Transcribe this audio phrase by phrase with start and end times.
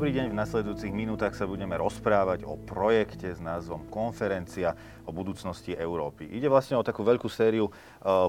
[0.00, 4.72] Dobrý deň, v nasledujúcich minútach sa budeme rozprávať o projekte s názvom Konferencia
[5.04, 6.24] o budúcnosti Európy.
[6.30, 7.72] Ide vlastne o takú veľkú sériu e,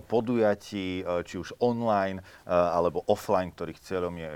[0.04, 4.32] podujatí, e, či už online e, alebo offline, ktorých cieľom je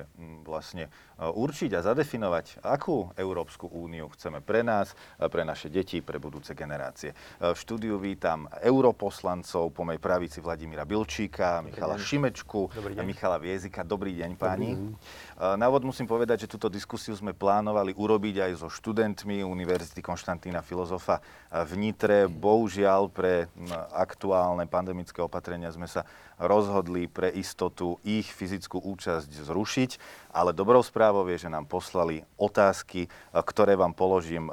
[0.45, 6.51] vlastne určiť a zadefinovať, akú Európsku úniu chceme pre nás, pre naše deti, pre budúce
[6.51, 7.15] generácie.
[7.39, 12.67] V štúdiu vítam europoslancov po mojej pravici Vladimíra Bilčíka, Michala Šimečku
[12.99, 13.87] a Michala Viezika.
[13.87, 14.75] Dobrý deň, páni.
[14.75, 15.55] Dobrý deň.
[15.55, 20.61] Na úvod musím povedať, že túto diskusiu sme plánovali urobiť aj so študentmi Univerzity Konštantína
[20.61, 23.47] Filozofa v Nitre bohužiaľ pre
[23.95, 26.03] aktuálne pandemické opatrenia sme sa
[26.35, 29.91] rozhodli pre istotu ich fyzickú účasť zrušiť,
[30.35, 34.51] ale dobrou správou je, že nám poslali otázky, ktoré vám položím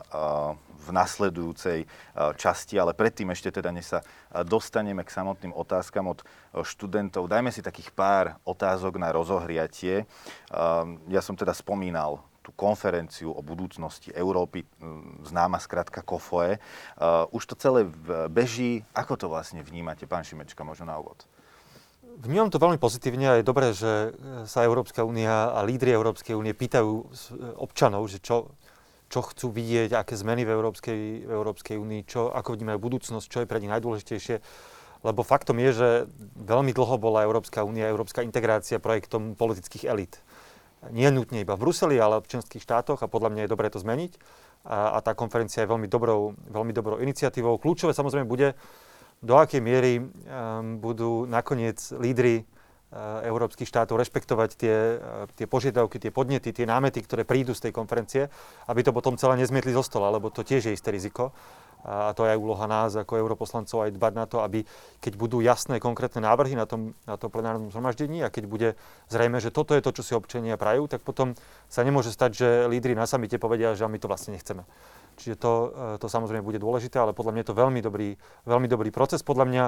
[0.83, 1.87] v nasledujúcej
[2.39, 4.02] časti, ale predtým ešte teda, než sa
[4.43, 6.27] dostaneme k samotným otázkam od
[6.63, 10.07] študentov, dajme si takých pár otázok na rozohriatie.
[11.07, 14.66] Ja som teda spomínal tú konferenciu o budúcnosti Európy,
[15.23, 16.59] známa skratka KOFOE.
[17.30, 17.87] Už to celé
[18.26, 18.82] beží.
[18.93, 21.23] Ako to vlastne vnímate, pán Šimečka, možno na úvod?
[22.12, 24.12] Vnímam to veľmi pozitívne a je dobré, že
[24.45, 27.09] sa Európska únia a lídry Európskej únie pýtajú
[27.57, 28.52] občanov, že čo,
[29.09, 33.38] čo chcú vidieť, aké zmeny v Európskej, v Európskej únii, čo, ako vnímajú budúcnosť, čo
[33.40, 34.45] je pre nich najdôležitejšie.
[35.02, 35.88] Lebo faktom je, že
[36.37, 40.21] veľmi dlho bola Európska únia, Európska integrácia projektom politických elít
[40.91, 43.79] nie nutne iba v Bruseli, ale v členských štátoch a podľa mňa je dobré to
[43.79, 44.19] zmeniť.
[44.66, 47.59] A, a tá konferencia je veľmi dobrou, veľmi dobrou iniciatívou.
[47.63, 48.59] Kľúčové samozrejme bude,
[49.23, 56.02] do akej miery um, budú nakoniec lídry uh, európskych štátov rešpektovať tie, uh, tie požiadavky,
[56.02, 58.27] tie podnety, tie námety, ktoré prídu z tej konferencie,
[58.67, 61.30] aby to potom celé nezmietli zo stola, lebo to tiež je isté riziko
[61.83, 64.62] a to je aj úloha nás ako europoslancov aj dbať na to, aby
[65.03, 68.69] keď budú jasné, konkrétne návrhy na tom, na tom plenárnom zhromaždení a keď bude
[69.11, 71.34] zrejme, že toto je to, čo si občania prajú, tak potom
[71.66, 74.62] sa nemôže stať, že lídry na samite povedia, že my to vlastne nechceme.
[75.19, 78.09] Čiže to, e, to samozrejme bude dôležité, ale podľa mňa je to veľmi dobrý,
[78.47, 79.21] veľmi dobrý proces.
[79.21, 79.65] Podľa mňa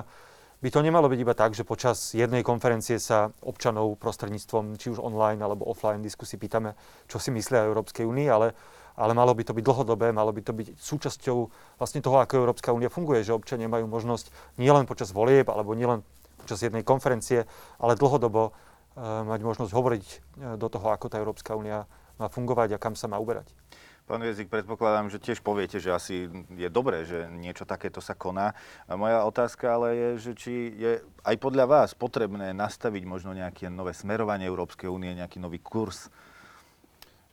[0.65, 5.03] by to nemalo byť iba tak, že počas jednej konferencie sa občanov prostredníctvom či už
[5.03, 6.73] online alebo offline diskusí pýtame,
[7.11, 8.57] čo si myslia o Európskej únii, ale
[8.95, 11.39] ale malo by to byť dlhodobé, malo by to byť súčasťou
[11.79, 16.07] vlastne toho, ako Európska únia funguje, že občania majú možnosť nielen počas volieb alebo nielen
[16.39, 17.49] počas jednej konferencie,
[17.83, 20.19] ale dlhodobo uh, mať možnosť hovoriť uh,
[20.55, 21.91] do toho, ako tá Európska únia
[22.21, 23.51] má fungovať a kam sa má uberať.
[24.05, 28.53] Pán Viezik, predpokladám, že tiež poviete, že asi je dobré, že niečo takéto sa koná.
[28.85, 30.93] A moja otázka ale je, že či je
[31.25, 36.13] aj podľa vás potrebné nastaviť možno nejaké nové smerovanie Európskej únie, nejaký nový kurz?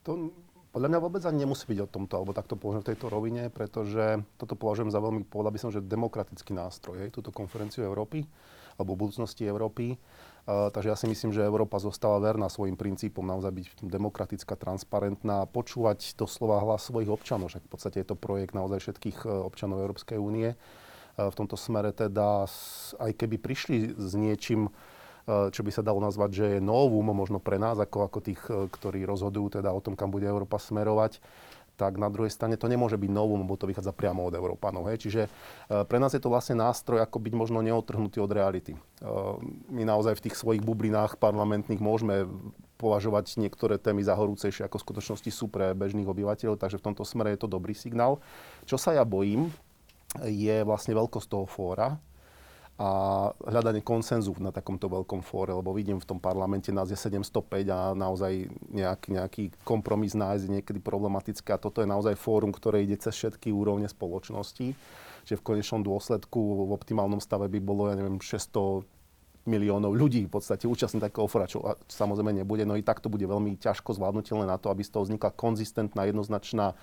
[0.08, 0.32] To
[0.72, 4.24] podľa mňa vôbec ani nemusí byť o tomto, alebo takto považujem v tejto rovine, pretože
[4.40, 8.24] toto považujem za veľmi, povedal by som, že demokratický nástroj, hej, túto konferenciu Európy,
[8.80, 10.00] alebo budúcnosti Európy.
[10.42, 15.46] Uh, takže ja si myslím, že Európa zostáva verná svojim princípom, naozaj byť demokratická, transparentná,
[15.46, 20.18] počúvať doslova hlas svojich občanov, však v podstate je to projekt naozaj všetkých občanov Európskej
[20.18, 20.56] únie.
[20.56, 22.48] Uh, v tomto smere teda,
[22.98, 24.72] aj keby prišli s niečím,
[25.52, 28.68] čo by sa dalo nazvať, že je novum možno pre nás, ako, ako tých, eh,
[28.68, 31.22] ktorí rozhodujú teda o tom, kam bude Európa smerovať,
[31.80, 34.86] tak na druhej strane to nemôže byť novum, lebo to vychádza priamo od Európanov.
[34.92, 35.08] Hej.
[35.08, 38.76] Čiže eh, pre nás je to vlastne nástroj, ako byť možno neotrhnutý od reality.
[39.74, 42.30] My naozaj v tých svojich bublinách parlamentných môžeme
[42.78, 47.02] považovať niektoré témy za horúcejšie, ako v skutočnosti sú pre bežných obyvateľov, takže v tomto
[47.02, 48.22] smere je to dobrý signál.
[48.70, 49.50] Čo sa ja bojím,
[50.22, 52.02] je vlastne veľkosť toho fóra,
[52.80, 52.90] a
[53.46, 57.94] hľadanie konsenzu na takomto veľkom fóre, lebo vidím v tom parlamente nás je 705 a
[57.94, 62.98] naozaj nejaký, nejaký kompromis nájsť je niekedy problematické a toto je naozaj fórum, ktoré ide
[62.98, 64.74] cez všetky úrovne spoločnosti,
[65.28, 68.82] že v konečnom dôsledku v optimálnom stave by bolo, ja neviem, 600
[69.46, 72.62] miliónov ľudí v podstate účastní takého fóra, čo samozrejme nebude.
[72.66, 76.06] No i tak to bude veľmi ťažko zvládnutelné na to, aby z toho vznikla konzistentná,
[76.06, 76.76] jednoznačná e,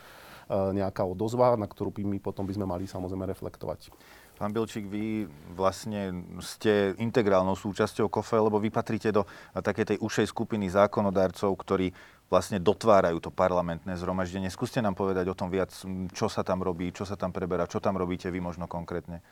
[0.75, 3.94] nejaká odozva, na ktorú by my potom by sme mali samozrejme reflektovať.
[4.38, 5.26] Pán Bilčík, vy
[5.59, 11.91] vlastne ste integrálnou súčasťou KOFE, lebo vy patríte do takej tej ušej skupiny zákonodárcov, ktorí
[12.30, 14.47] vlastne dotvárajú to parlamentné zhromaždenie.
[14.47, 15.74] Skúste nám povedať o tom viac,
[16.15, 19.27] čo sa tam robí, čo sa tam preberá, čo tam robíte vy možno konkrétne.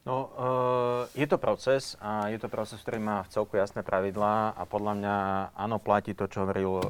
[0.00, 4.56] No, uh, je to proces a je to proces, ktorý má v celku jasné pravidlá
[4.56, 5.16] a podľa mňa
[5.52, 6.84] áno, platí to, čo hovoril uh,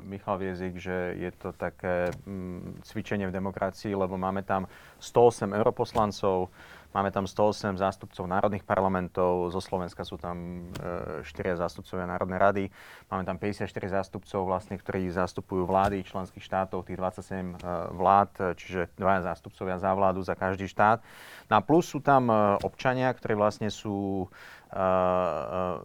[0.00, 4.64] Michal Viezik, že je to také um, cvičenie v demokracii, lebo máme tam
[5.04, 6.48] 108 europoslancov,
[6.96, 12.64] Máme tam 108 zástupcov národných parlamentov, zo Slovenska sú tam e, 4 zástupcovia Národnej rady,
[13.12, 13.68] máme tam 54
[14.00, 19.92] zástupcov, vlastne, ktorí zastupujú vlády členských štátov, tých 27 e, vlád, čiže dvaja zástupcovia za
[19.92, 21.04] vládu za každý štát.
[21.52, 24.24] No a plus sú tam e, občania, ktorí vlastne sú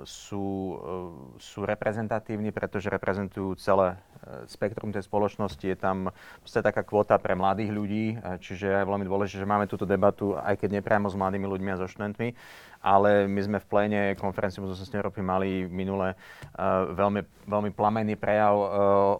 [0.03, 0.45] sú,
[1.37, 3.95] sú reprezentatívni, pretože reprezentujú celé
[4.45, 5.65] spektrum tej spoločnosti.
[5.65, 8.05] Je tam proste taká kvota pre mladých ľudí,
[8.41, 11.79] čiže je veľmi dôležité, že máme túto debatu, aj keď nepriamo s mladými ľuďmi a
[11.79, 12.37] so študentmi,
[12.81, 18.55] ale my sme v pléne konferencie budúcnosti Európy mali minule uh, veľmi, veľmi plamenný prejav
[18.57, 18.67] uh,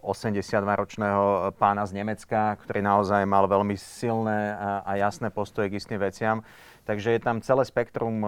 [0.10, 6.42] 82-ročného pána z Nemecka, ktorý naozaj mal veľmi silné a, jasné postoje k istým veciam.
[6.82, 8.26] Takže je tam celé spektrum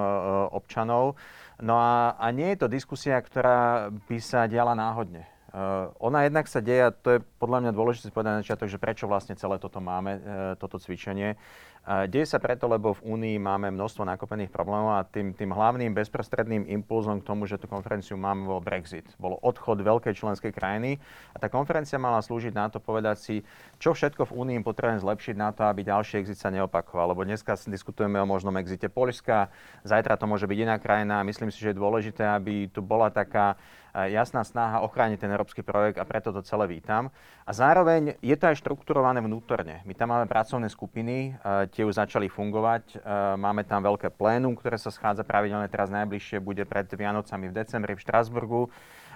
[0.53, 1.17] občanov.
[1.57, 5.32] No a, a nie je to diskusia, ktorá by sa diala náhodne.
[5.53, 8.81] Uh, ona jednak sa deje, a to je podľa mňa dôležité povedať na začiatok, že
[8.81, 10.21] prečo vlastne celé toto máme, uh,
[10.57, 11.37] toto cvičenie.
[11.83, 16.63] Deje sa preto, lebo v Únii máme množstvo nakopených problémov a tým, tým hlavným bezprostredným
[16.71, 19.03] impulzom k tomu, že tú konferenciu máme, bol Brexit.
[19.19, 21.03] Bolo odchod veľkej členskej krajiny
[21.35, 23.35] a tá konferencia mala slúžiť na to povedať si,
[23.83, 27.11] čo všetko v Únii potrebujeme zlepšiť na to, aby ďalší exit sa neopakoval.
[27.11, 29.51] Lebo dneska diskutujeme o možnom exite Polska,
[29.83, 33.11] zajtra to môže byť iná krajina a myslím si, že je dôležité, aby tu bola
[33.11, 33.59] taká
[33.93, 37.13] jasná snaha ochrániť ten európsky projekt a preto to celé vítam.
[37.45, 39.85] A zároveň je to aj štrukturované vnútorne.
[39.85, 41.37] My tam máme pracovné skupiny,
[41.73, 43.01] tie už začali fungovať.
[43.35, 47.97] Máme tam veľké plénum, ktoré sa schádza pravidelne teraz najbližšie, bude pred Vianocami v decembri
[47.97, 48.69] v Štrasburgu.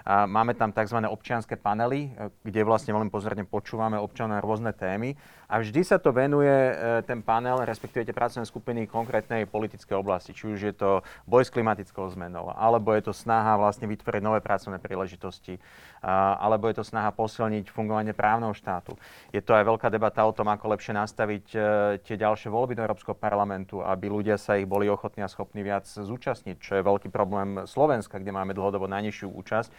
[0.08, 1.04] Máme tam tzv.
[1.04, 5.20] občianské panely, e, kde vlastne veľmi pozorne počúvame občanov na rôzne témy.
[5.48, 6.74] A vždy sa to venuje e,
[7.08, 10.36] ten panel, respektíve tie pracovné skupiny konkrétnej politickej oblasti.
[10.36, 14.44] Či už je to boj s klimatickou zmenou, alebo je to snaha vlastne vytvoriť nové
[14.44, 15.56] pracovné príležitosti,
[16.04, 19.00] alebo je to snaha posilniť fungovanie právneho štátu.
[19.32, 21.60] Je to aj veľká debata o tom, ako lepšie nastaviť e,
[22.04, 25.88] tie ďalšie voľby do Európskeho parlamentu, aby ľudia sa ich boli ochotní a schopní viac
[25.88, 29.72] zúčastniť, čo je veľký problém Slovenska, kde máme dlhodobo najnižšiu účasť.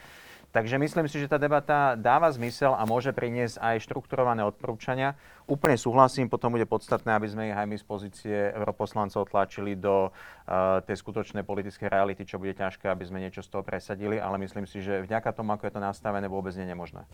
[0.49, 5.13] Takže myslím si, že tá debata dáva zmysel a môže priniesť aj štrukturované odporúčania.
[5.45, 10.09] Úplne súhlasím, potom bude podstatné, aby sme ich aj my z pozície europoslancov tlačili do
[10.09, 14.41] uh, tej skutočnej politickej reality, čo bude ťažké, aby sme niečo z toho presadili, ale
[14.41, 17.05] myslím si, že vďaka tomu, ako je to nastavené, vôbec nie je nemožné.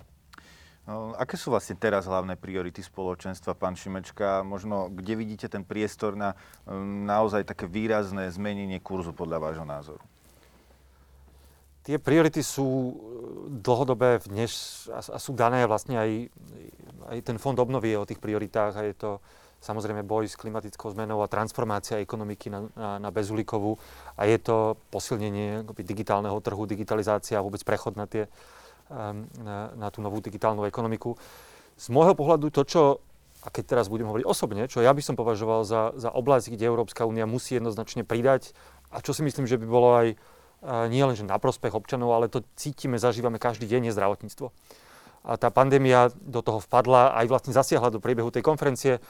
[0.86, 4.44] No, aké sú vlastne teraz hlavné priority spoločenstva, pán Šimečka?
[4.46, 6.38] Možno, kde vidíte ten priestor na
[6.68, 10.04] um, naozaj také výrazné zmenenie kurzu podľa vášho názoru?
[11.84, 12.92] Tie priority sú e,
[13.60, 16.10] dlhodobé dnes a sú dané vlastne aj,
[17.12, 19.10] aj ten fond obnovy je o tých prioritách a je to
[19.60, 23.76] samozrejme boj s klimatickou zmenou a transformácia ekonomiky na, na, na bezulíkovú
[24.16, 28.28] a je to posilnenie digitálneho trhu, digitalizácia a vôbec prechod na, tie,
[29.40, 31.16] na, na tú novú digitálnu ekonomiku.
[31.80, 32.82] Z môjho pohľadu to, čo,
[33.40, 36.68] a keď teraz budem hovoriť osobne, čo ja by som považoval za, za oblasť, kde
[36.68, 38.52] Európska únia musí jednoznačne pridať
[38.92, 40.08] a čo si myslím, že by bolo aj
[40.88, 44.46] nie len že na prospech občanov, ale to cítime, zažívame každý deň, je zdravotníctvo.
[45.24, 49.00] A tá pandémia do toho vpadla, aj vlastne zasiahla do priebehu tej konferencie.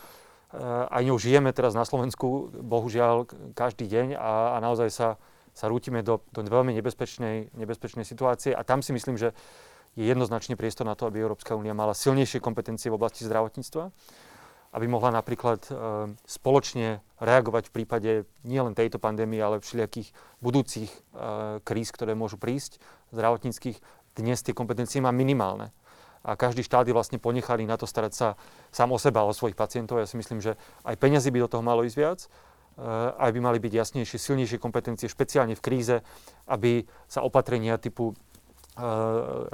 [0.62, 3.26] Aj ňou žijeme teraz na Slovensku, bohužiaľ,
[3.58, 5.08] každý deň a, a naozaj sa,
[5.50, 8.54] sa rútime do, do veľmi nebezpečnej, nebezpečnej situácie.
[8.54, 9.34] A tam si myslím, že
[9.98, 13.90] je jednoznačne priestor na to, aby Európska únia mala silnejšie kompetencie v oblasti zdravotníctva
[14.74, 15.72] aby mohla napríklad e,
[16.26, 18.10] spoločne reagovať v prípade
[18.42, 20.10] nielen tejto pandémie, ale všelijakých
[20.42, 20.98] budúcich e,
[21.62, 22.82] kríz, ktoré môžu prísť,
[23.14, 23.78] zdravotníckých.
[24.18, 25.70] Dnes tie kompetencie má minimálne.
[26.26, 28.28] A každý štát je vlastne ponechaný na to starať sa
[28.74, 30.02] sám o seba, o svojich pacientov.
[30.02, 32.28] Ja si myslím, že aj peniazy by do toho malo ísť viac, e,
[33.14, 36.02] aj by mali byť jasnejšie, silnejšie kompetencie, špeciálne v kríze,
[36.50, 38.18] aby sa opatrenia typu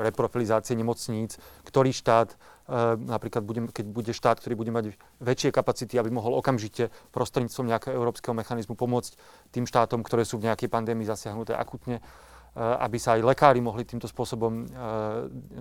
[0.00, 1.36] reprofilizácie nemocníc,
[1.68, 2.32] ktorý štát
[2.70, 7.66] Ehm, napríklad bude, keď bude štát, ktorý bude mať väčšie kapacity, aby mohol okamžite prostredníctvom
[7.66, 9.18] nejakého európskeho mechanizmu pomôcť
[9.50, 13.82] tým štátom, ktoré sú v nejakej pandémii zasiahnuté akutne, ehm, aby sa aj lekári mohli
[13.82, 14.70] týmto spôsobom,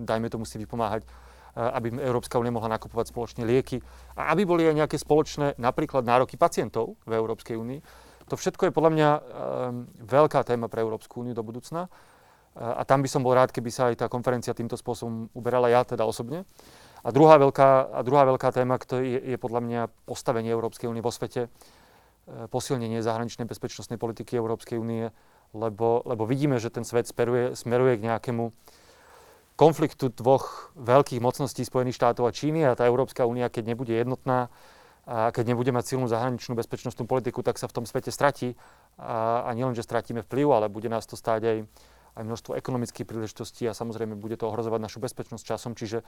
[0.06, 1.01] dajme tomu si vypomáhať,
[1.58, 3.82] aby Európska únia mohla nakupovať spoločne lieky
[4.13, 7.82] a aby boli aj nejaké spoločné napríklad nároky pacientov v Európskej únii.
[8.30, 9.10] To všetko je podľa mňa
[10.06, 11.89] veľká téma pre Európsku úniu do budúcna.
[12.60, 15.88] A tam by som bol rád, keby sa aj tá konferencia týmto spôsobom uberala ja
[15.88, 16.44] teda osobne.
[17.00, 21.16] A druhá veľká, a druhá veľká téma, je, je podľa mňa postavenie Európskej únie vo
[21.16, 21.50] svete, e,
[22.51, 25.08] posilnenie zahraničnej bezpečnostnej politiky Európskej únie,
[25.56, 28.51] lebo, lebo vidíme, že ten svet smeruje, smeruje k nejakému
[29.56, 34.51] konfliktu dvoch veľkých mocností Spojených štátov a Číny a tá Európska únia, keď nebude jednotná
[35.10, 38.54] a keď nebude mať silnú zahraničnú bezpečnostnú politiku, tak sa v tom svete stratí.
[39.01, 41.58] A, a nielen, že stratíme vplyv, ale bude nás to stáť aj,
[42.18, 45.72] aj množstvo ekonomických príležitostí a samozrejme bude to ohrozovať našu bezpečnosť časom.
[45.78, 46.01] Čiže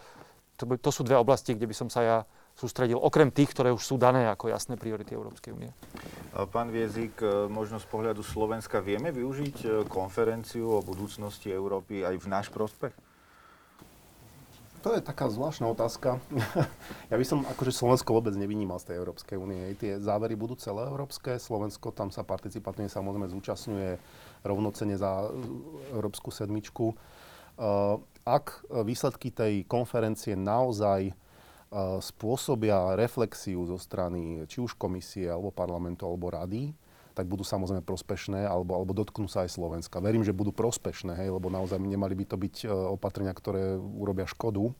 [0.57, 2.17] to, to sú dve oblasti, kde by som sa ja
[2.53, 5.71] sústredil, okrem tých, ktoré už sú dané ako jasné priority Európskej únie.
[6.51, 12.15] Pán Viezik, e, možno z pohľadu Slovenska vieme využiť e, konferenciu o budúcnosti Európy aj
[12.19, 12.93] v náš prospech?
[14.81, 16.17] To je taká zvláštna otázka.
[17.13, 19.77] ja by som akože Slovensko vôbec nevynímal z tej Európskej únie.
[19.77, 21.37] Tie závery budú celé európske.
[21.37, 24.01] Slovensko tam sa participatívne samozrejme zúčastňuje
[24.41, 25.29] rovnocene za
[25.93, 26.93] Európsku sedmičku.
[27.61, 31.13] Uh, ak výsledky tej konferencie naozaj
[32.03, 36.75] spôsobia reflexiu zo strany či už komisie, alebo parlamentu, alebo rady,
[37.15, 40.03] tak budú samozrejme prospešné, alebo, alebo dotknú sa aj Slovenska.
[40.03, 44.27] Verím, že budú prospešné, hej, lebo naozaj nemali by to byť e, opatrenia, ktoré urobia
[44.27, 44.71] škodu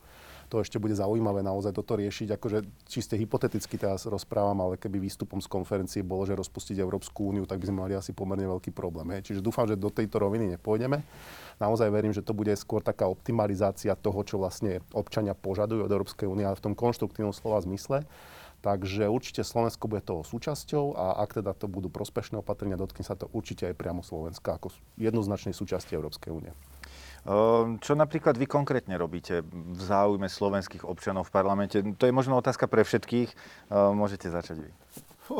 [0.52, 2.36] to ešte bude zaujímavé naozaj toto riešiť.
[2.36, 7.48] Akože čiste hypoteticky teraz rozprávam, ale keby výstupom z konferencie bolo, že rozpustiť Európsku úniu,
[7.48, 9.16] tak by sme mali asi pomerne veľký problém.
[9.16, 9.32] Hej.
[9.32, 11.00] Čiže dúfam, že do tejto roviny nepôjdeme.
[11.64, 16.28] Naozaj verím, že to bude skôr taká optimalizácia toho, čo vlastne občania požadujú od Európskej
[16.28, 18.04] únie, ale v tom konštruktívnom slova zmysle.
[18.62, 23.18] Takže určite Slovensko bude toho súčasťou a ak teda to budú prospešné opatrenia, dotkne sa
[23.18, 24.70] to určite aj priamo Slovenska ako
[25.02, 26.54] jednoznačnej súčasti Európskej únie.
[27.22, 31.78] Ehm, čo napríklad vy konkrétne robíte v záujme slovenských občanov v parlamente?
[31.78, 33.30] To je možno otázka pre všetkých.
[33.70, 34.72] Ehm, môžete začať vy.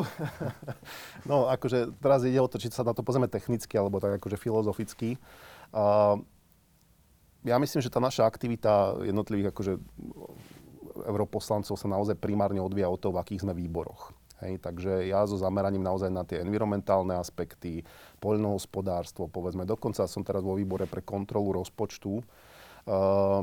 [1.28, 4.38] No, akože teraz ide o to, či sa na to pozrieme technicky, alebo tak akože
[4.38, 5.18] filozoficky.
[5.74, 6.22] Ehm,
[7.42, 9.72] ja myslím, že tá naša aktivita jednotlivých akože
[11.02, 14.14] europoslancov sa naozaj primárne odvíja od toho, v akých sme výboroch.
[14.42, 17.86] Hej, takže ja so zameraním naozaj na tie environmentálne aspekty,
[18.18, 23.42] poľnohospodárstvo, povedzme, dokonca som teraz vo výbore pre kontrolu rozpočtu, uh,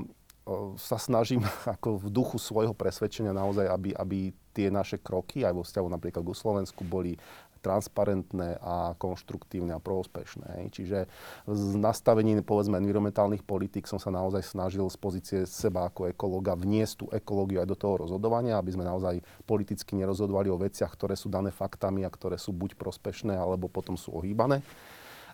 [0.75, 1.45] sa snažím
[1.79, 4.19] ako v duchu svojho presvedčenia naozaj, aby, aby
[4.51, 7.15] tie naše kroky aj vo vzťahu napríklad k Slovensku boli
[7.59, 10.71] transparentné a konštruktívne a prospešné.
[10.71, 11.05] Čiže
[11.45, 16.93] s nastavením povedzme environmentálnych politik som sa naozaj snažil z pozície seba ako ekologa vniesť
[16.95, 21.27] tú ekológiu aj do toho rozhodovania, aby sme naozaj politicky nerozhodovali o veciach, ktoré sú
[21.27, 24.63] dané faktami a ktoré sú buď prospešné, alebo potom sú ohýbané.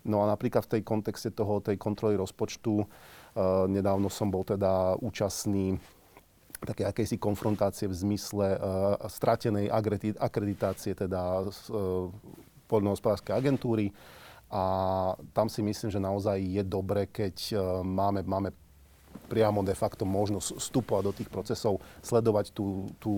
[0.05, 2.85] No a napríklad v tej kontexte toho, tej kontroly rozpočtu, uh,
[3.65, 5.81] nedávno som bol teda účastný
[6.65, 9.69] také akejsi konfrontácie v zmysle uh, stratenej
[10.17, 12.09] akreditácie teda uh,
[12.67, 13.93] poľnohospodárskej agentúry.
[14.49, 14.63] A
[15.33, 18.53] tam si myslím, že naozaj je dobre, keď uh, máme, máme
[19.25, 23.13] priamo de facto možnosť vstupovať do tých procesov, sledovať tú, tú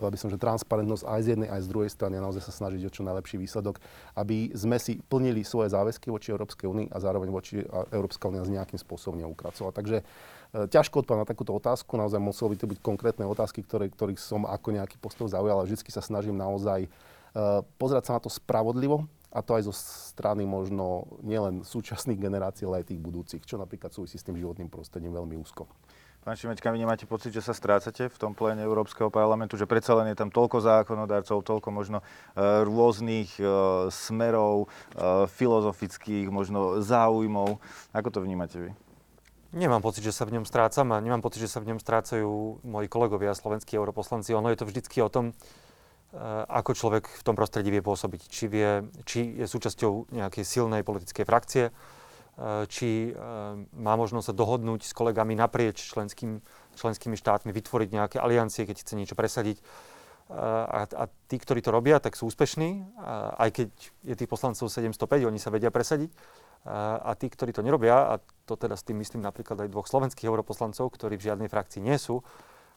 [0.00, 2.56] povedal by som, že transparentnosť aj z jednej, aj z druhej strany a naozaj sa
[2.56, 3.76] snažiť o čo najlepší výsledok,
[4.16, 7.60] aby sme si plnili svoje záväzky voči Európskej únii a zároveň voči
[7.92, 9.76] Európska únia s nejakým spôsobom neukracovala.
[9.76, 13.86] Takže E, ťažko odpovedať na takúto otázku, naozaj muselo by to byť konkrétne otázky, ktoré,
[13.86, 18.20] ktorých som ako nejaký postoj zaujal, ale vždy sa snažím naozaj uh, pozerať sa na
[18.22, 19.74] to spravodlivo, a to aj zo
[20.10, 24.66] strany možno nielen súčasných generácií, ale aj tých budúcich, čo napríklad súvisí s tým životným
[24.66, 25.70] prostredím veľmi úzko.
[26.26, 29.94] Pán Šimečka, vy nemáte pocit, že sa strácate v tom pléne Európskeho parlamentu, že predsa
[29.96, 33.38] len je tam toľko zákonodárcov, toľko možno uh, rôznych
[33.88, 34.66] smerov,
[35.30, 37.62] filozofických, možno záujmov.
[37.94, 38.89] Ako to vnímate vy?
[39.50, 42.62] Nemám pocit, že sa v ňom strácam a nemám pocit, že sa v ňom strácajú
[42.62, 44.30] moji kolegovia, slovenskí europoslanci.
[44.30, 48.30] Ono je to vždycky o tom, eh, ako človek v tom prostredí vie pôsobiť.
[48.30, 53.14] Či, vie, či je súčasťou nejakej silnej politickej frakcie, eh, či eh,
[53.74, 56.46] má možnosť sa dohodnúť s kolegami naprieč členským,
[56.78, 59.58] členskými štátmi, vytvoriť nejaké aliancie, keď chce niečo presadiť.
[60.30, 62.86] A, a tí, ktorí to robia, tak sú úspešní,
[63.34, 63.68] aj keď
[64.06, 66.14] je tých poslancov 705, oni sa vedia presadiť.
[66.68, 68.14] A, a tí, ktorí to nerobia, a
[68.44, 71.96] to teda s tým myslím napríklad aj dvoch slovenských europoslancov, ktorí v žiadnej frakcii nie
[71.96, 72.20] sú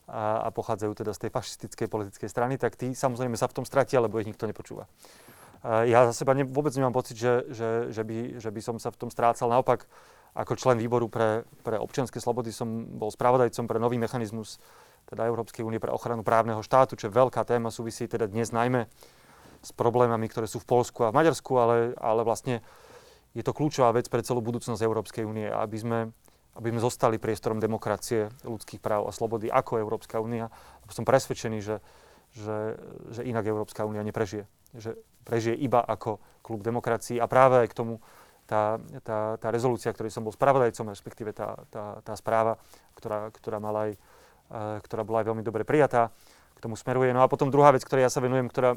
[0.08, 3.64] a, a pochádzajú teda z tej fašistickej politickej strany, tak tí samozrejme sa v tom
[3.68, 4.88] stratia, lebo ich nikto nepočúva.
[5.64, 8.76] A ja za seba ne, vôbec nemám pocit, že, že, že, by, že by som
[8.76, 9.48] sa v tom strácal.
[9.48, 9.88] Naopak,
[10.36, 14.60] ako člen výboru pre, pre občianske slobody som bol spravodajcom pre nový mechanizmus
[15.08, 18.88] teda Európskej únie pre ochranu právneho štátu, čo je veľká téma, súvisí teda dnes najmä
[19.64, 22.60] s problémami, ktoré sú v Polsku a v Maďarsku, ale, ale vlastne
[23.34, 25.98] je to kľúčová vec pre celú budúcnosť Európskej únie, aby sme,
[26.54, 30.54] aby sme zostali priestorom demokracie, ľudských práv a slobody ako Európska únia.
[30.86, 31.82] Som presvedčený, že,
[32.38, 32.78] že,
[33.10, 34.46] že inak Európska únia neprežije.
[34.78, 34.94] Že
[35.26, 37.98] prežije iba ako klub demokracií a práve aj k tomu
[38.46, 42.60] tá, tá, tá rezolúcia, ktorej som bol spravodajcom, respektíve tá, tá, tá správa,
[42.94, 43.92] ktorá, ktorá, mala aj,
[44.84, 46.12] ktorá bola aj veľmi dobre prijatá,
[46.54, 47.10] k tomu smeruje.
[47.16, 48.76] No a potom druhá vec, ktorej ja sa venujem, ktorá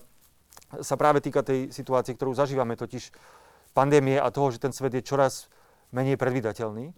[0.81, 3.11] sa práve týka tej situácie, ktorú zažívame, totiž
[3.73, 5.51] pandémie a toho, že ten svet je čoraz
[5.91, 6.95] menej predvydateľný, eh,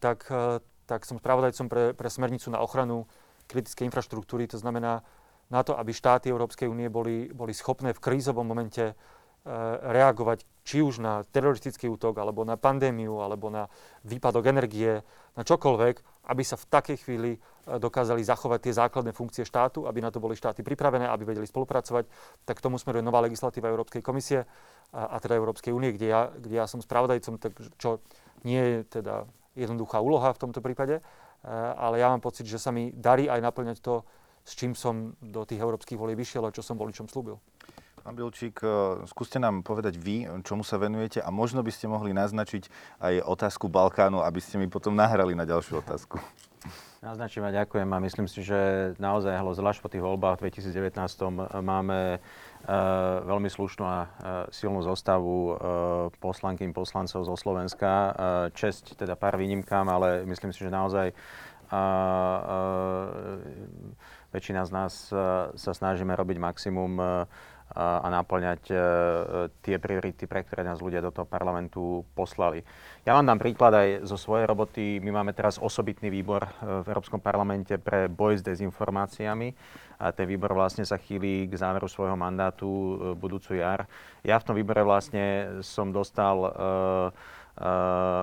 [0.00, 3.06] tak, eh, tak som spravodajcom pre, pre smernicu na ochranu
[3.46, 4.50] kritickej infraštruktúry.
[4.50, 5.06] To znamená
[5.50, 8.98] na to, aby štáty Európskej únie boli, boli schopné v krízovom momente
[9.46, 13.70] Eh, reagovať či už na teroristický útok, alebo na pandémiu, alebo na
[14.02, 15.06] výpadok energie,
[15.38, 17.40] na čokoľvek, aby sa v takej chvíli eh,
[17.78, 22.06] dokázali zachovať tie základné funkcie štátu, aby na to boli štáty pripravené, aby vedeli spolupracovať.
[22.42, 24.44] Tak tomu smeruje nová legislatíva Európskej komisie
[24.90, 28.02] a, a teda Európskej únie, kde ja, kde ja som spravodajcom, tak čo
[28.42, 32.74] nie je teda jednoduchá úloha v tomto prípade, eh, ale ja mám pocit, že sa
[32.74, 34.02] mi darí aj naplňať to,
[34.46, 37.42] s čím som do tých európskych volieb vyšiel a čo som voličom slúbil.
[38.06, 42.14] Pán Bilčík, e, skúste nám povedať vy, čomu sa venujete a možno by ste mohli
[42.14, 42.70] naznačiť
[43.02, 46.22] aj otázku Balkánu, aby ste mi potom nahrali na ďalšiu otázku.
[47.02, 52.22] Naznačím a ďakujem a myslím si, že naozaj, zvlášť po tých voľbách v 2019 máme
[52.22, 52.70] uh,
[53.26, 54.08] veľmi slušnú a uh,
[54.54, 55.54] silnú zostavu uh,
[56.22, 58.14] poslankyň poslancov zo Slovenska.
[58.54, 61.10] Česť teda pár výnimkám, ale myslím si, že naozaj
[64.30, 65.10] väčšina z nás
[65.58, 67.26] sa snažíme robiť maximum
[67.74, 68.76] a naplňať e,
[69.60, 72.64] tie priority, pre ktoré nás ľudia do toho parlamentu poslali.
[73.04, 75.02] Ja vám dám príklad aj zo svojej roboty.
[75.02, 79.52] My máme teraz osobitný výbor e, v Európskom parlamente pre boj s dezinformáciami.
[79.96, 83.84] A ten výbor vlastne sa chýli k záveru svojho mandátu e, budúcu jar.
[84.24, 86.52] Ja v tom výbore vlastne som dostal uh,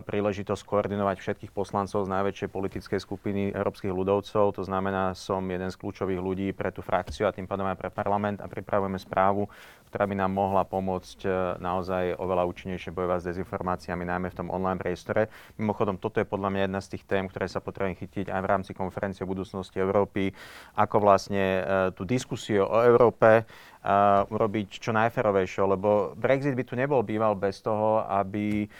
[0.05, 4.53] príležitosť koordinovať všetkých poslancov z najväčšej politickej skupiny európskych ľudovcov.
[4.53, 7.89] To znamená, som jeden z kľúčových ľudí pre tú frakciu a tým pádom aj pre
[7.89, 9.49] parlament a pripravujeme správu,
[9.93, 11.29] ktorá by nám mohla pomôcť e,
[11.61, 15.29] naozaj oveľa účinnejšie bojovať s dezinformáciami, najmä v tom online priestore.
[15.61, 18.49] Mimochodom, toto je podľa mňa jedna z tých tém, ktoré sa potrebujem chytiť aj v
[18.49, 20.33] rámci konferencie o budúcnosti Európy,
[20.73, 21.61] ako vlastne e,
[21.93, 27.59] tú diskusiu o Európe uh, urobiť čo najferovejšie, lebo Brexit by tu nebol býval bez
[27.59, 28.71] toho, aby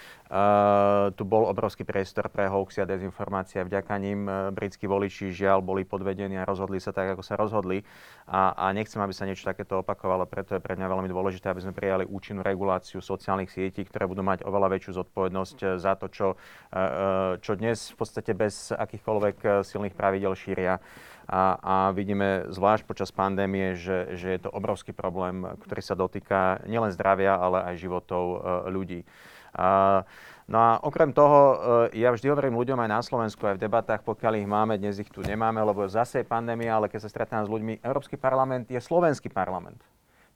[1.13, 3.61] tu bol obrovský priestor pre hoaxy a dezinformácie.
[3.61, 7.85] Vďaka ním britskí voliči žiaľ boli podvedení a rozhodli sa tak, ako sa rozhodli.
[8.25, 11.65] A, a nechcem, aby sa niečo takéto opakovalo, preto je pre mňa veľmi dôležité, aby
[11.65, 16.07] sme prijali účinnú reguláciu sociálnych sietí, ktoré budú mať oveľa väčšiu zodpovednosť uh, za to,
[16.07, 20.79] čo, uh, čo dnes v podstate bez akýchkoľvek silných pravidel šíria
[21.27, 26.63] a, a vidíme zvlášť počas pandémie, že, že je to obrovský problém, ktorý sa dotýka
[26.67, 28.23] nielen zdravia, ale aj životov
[28.67, 29.07] ľudí.
[29.55, 30.01] A,
[30.49, 31.39] no a okrem toho,
[31.95, 35.07] ja vždy hovorím ľuďom aj na Slovensku, aj v debatách, pokiaľ ich máme, dnes ich
[35.07, 38.81] tu nemáme, lebo zase je pandémia, ale keď sa stretám s ľuďmi, Európsky parlament je
[38.81, 39.79] slovenský parlament.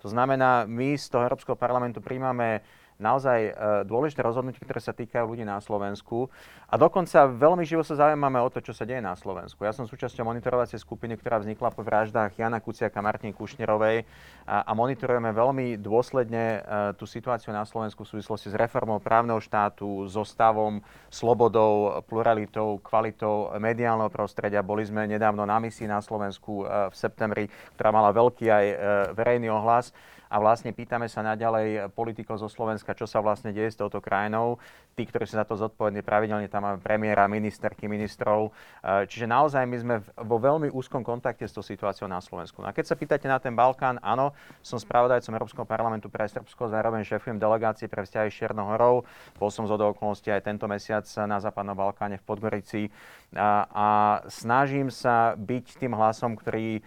[0.08, 2.64] To znamená, my z toho Európskeho parlamentu príjmame
[2.98, 3.52] naozaj e,
[3.86, 6.30] dôležité rozhodnutia, ktoré sa týkajú ľudí na Slovensku.
[6.68, 9.62] A dokonca veľmi živo sa zaujímame o to, čo sa deje na Slovensku.
[9.62, 14.04] Ja som súčasťou monitorovacej skupiny, ktorá vznikla po vraždách Jana Kuciaka a Martiny Kušnerovej
[14.50, 16.60] a, a monitorujeme veľmi dôsledne e,
[16.98, 20.82] tú situáciu na Slovensku v súvislosti s reformou právneho štátu, so stavom,
[21.14, 24.66] slobodou, pluralitou, kvalitou mediálneho prostredia.
[24.66, 27.46] Boli sme nedávno na misii na Slovensku e, v septembri,
[27.78, 28.66] ktorá mala veľký aj
[29.14, 29.94] verejný ohlas
[30.28, 34.60] a vlastne pýtame sa naďalej politikov zo Slovenska, čo sa vlastne deje s touto krajinou.
[34.98, 38.50] Tí, ktorí sú za to zodpovední, pravidelne tam máme premiéra, ministerky, ministrov.
[38.50, 42.66] E, čiže naozaj my sme vo veľmi úzkom kontakte s tou situáciou na Slovensku.
[42.66, 44.34] No a keď sa pýtate na ten Balkán, áno,
[44.66, 49.06] som spravodajcom Európskeho parlamentu pre Srbsko, zároveň šéfujem delegácie pre vzťahy s Čiernou horou.
[49.38, 52.82] Bol som z okolností aj tento mesiac na Západnom Balkáne v Podgorici
[53.36, 53.88] a, a
[54.32, 56.82] snažím sa byť tým hlasom, ktorý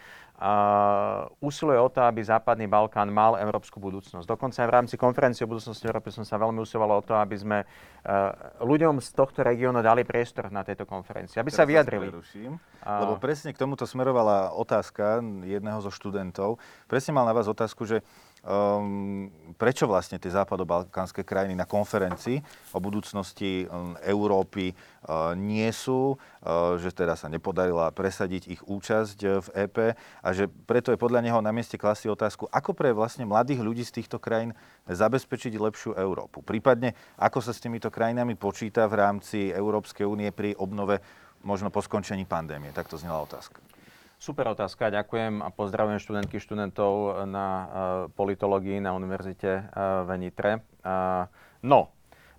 [1.44, 4.24] usiluje o to, aby Západný Balkán mal európsku budúcnosť.
[4.24, 7.36] Dokonca aj v rámci konferencie o budúcnosti Európy som sa veľmi usiloval o to, aby
[7.36, 12.08] sme uh, ľuďom z tohto regiónu dali priestor na tejto konferencii, aby Teraz sa vyjadrili.
[12.80, 16.56] Sa lebo presne k tomuto smerovala otázka jedného zo študentov.
[16.88, 18.00] Presne mal na vás otázku, že
[18.40, 19.28] Um,
[19.60, 22.40] prečo vlastne tie západobalkánske krajiny na konferencii
[22.72, 29.18] o budúcnosti um, Európy uh, nie sú, uh, že teda sa nepodarila presadiť ich účasť
[29.28, 29.76] uh, v EP
[30.24, 33.84] a že preto je podľa neho na mieste klasy otázku, ako pre vlastne mladých ľudí
[33.84, 34.56] z týchto krajín
[34.88, 36.40] zabezpečiť lepšiu Európu.
[36.40, 40.96] Prípadne, ako sa s týmito krajinami počíta v rámci Európskej únie pri obnove
[41.44, 42.72] možno po skončení pandémie.
[42.72, 43.69] Tak to znela otázka.
[44.20, 47.66] Super otázka, ďakujem a pozdravujem študentky študentov na uh,
[48.12, 50.60] politológii na univerzite uh, v Nitre.
[50.84, 51.24] Uh,
[51.64, 51.88] no,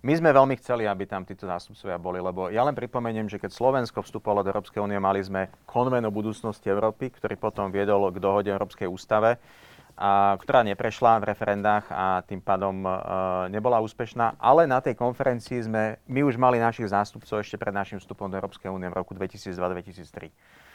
[0.06, 3.50] my sme veľmi chceli, aby tam títo zástupcovia boli, lebo ja len pripomeniem, že keď
[3.50, 8.22] Slovensko vstupovalo do Európskej únie, mali sme konven o budúcnosti Európy, ktorý potom viedol k
[8.22, 9.42] dohode Európskej ústave,
[9.98, 12.90] a, ktorá neprešla v referendách a tým pádom e,
[13.50, 14.38] nebola úspešná.
[14.40, 18.38] Ale na tej konferencii sme my už mali našich zástupcov ešte pred našim vstupom do
[18.38, 20.71] Európskej únie v roku 2002-2003.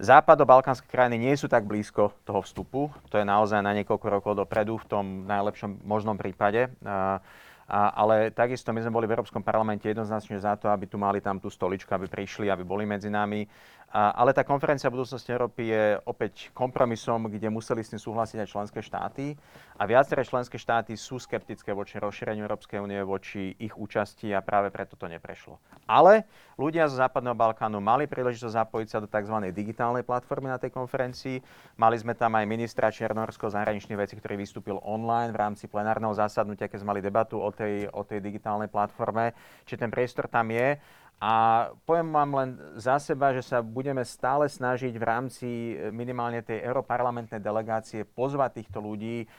[0.00, 2.88] Západo-balkánske krajiny nie sú tak blízko toho vstupu.
[3.12, 6.72] To je naozaj na niekoľko rokov dopredu v tom najlepšom možnom prípade.
[6.80, 7.20] A,
[7.68, 11.40] ale takisto my sme boli v Európskom parlamente jednoznačne za to, aby tu mali tam
[11.40, 13.44] tú stoličku, aby prišli, aby boli medzi nami.
[13.92, 18.80] Ale tá konferencia budúcnosti Európy je opäť kompromisom, kde museli s tým súhlasiť aj členské
[18.80, 19.36] štáty.
[19.76, 24.72] A viaceré členské štáty sú skeptické voči rozšíreniu Európskej únie, voči ich účasti a práve
[24.72, 25.60] preto to neprešlo.
[25.84, 26.24] Ale
[26.56, 29.52] ľudia zo Západného Balkánu mali príležitosť zapojiť sa do tzv.
[29.52, 31.44] digitálnej platformy na tej konferencii.
[31.76, 36.72] Mali sme tam aj ministra Černorského zahraničných vecí, ktorý vystúpil online v rámci plenárneho zásadnutia,
[36.72, 39.36] keď sme mali debatu o tej, o tej digitálnej platforme.
[39.68, 40.80] Čiže ten priestor tam je
[41.22, 46.42] A poviem vám len za seba, že sa budeme stále snažiť v rámci e, minimálne
[46.42, 49.30] tej europarlamentnej delegácie pozvať týchto ľudí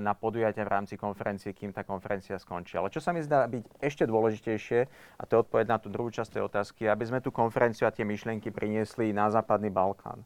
[0.00, 2.80] na podujatia v rámci konferencie, kým tá konferencia skončí.
[2.80, 4.80] Ale čo sa mi zdá byť ešte dôležitejšie,
[5.20, 7.92] a to je odpoveď na tú druhú časť tej otázky, aby sme tú konferenciu a
[7.92, 10.24] tie myšlienky priniesli na Západný Balkán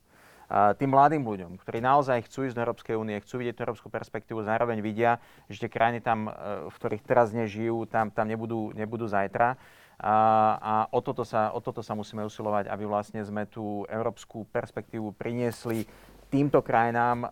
[0.53, 4.45] tým mladým ľuďom, ktorí naozaj chcú ísť do Európskej únie, chcú vidieť tú európsku perspektívu,
[4.45, 5.17] zároveň vidia,
[5.49, 9.57] že tie krajiny tam, e, v ktorých teraz nežijú, tam, tam nebudú, nebudú zajtra.
[10.03, 10.17] A,
[10.59, 15.15] a o, toto sa, o toto sa musíme usilovať, aby vlastne sme tú európsku perspektívu
[15.15, 15.87] priniesli
[16.33, 17.29] týmto krajinám,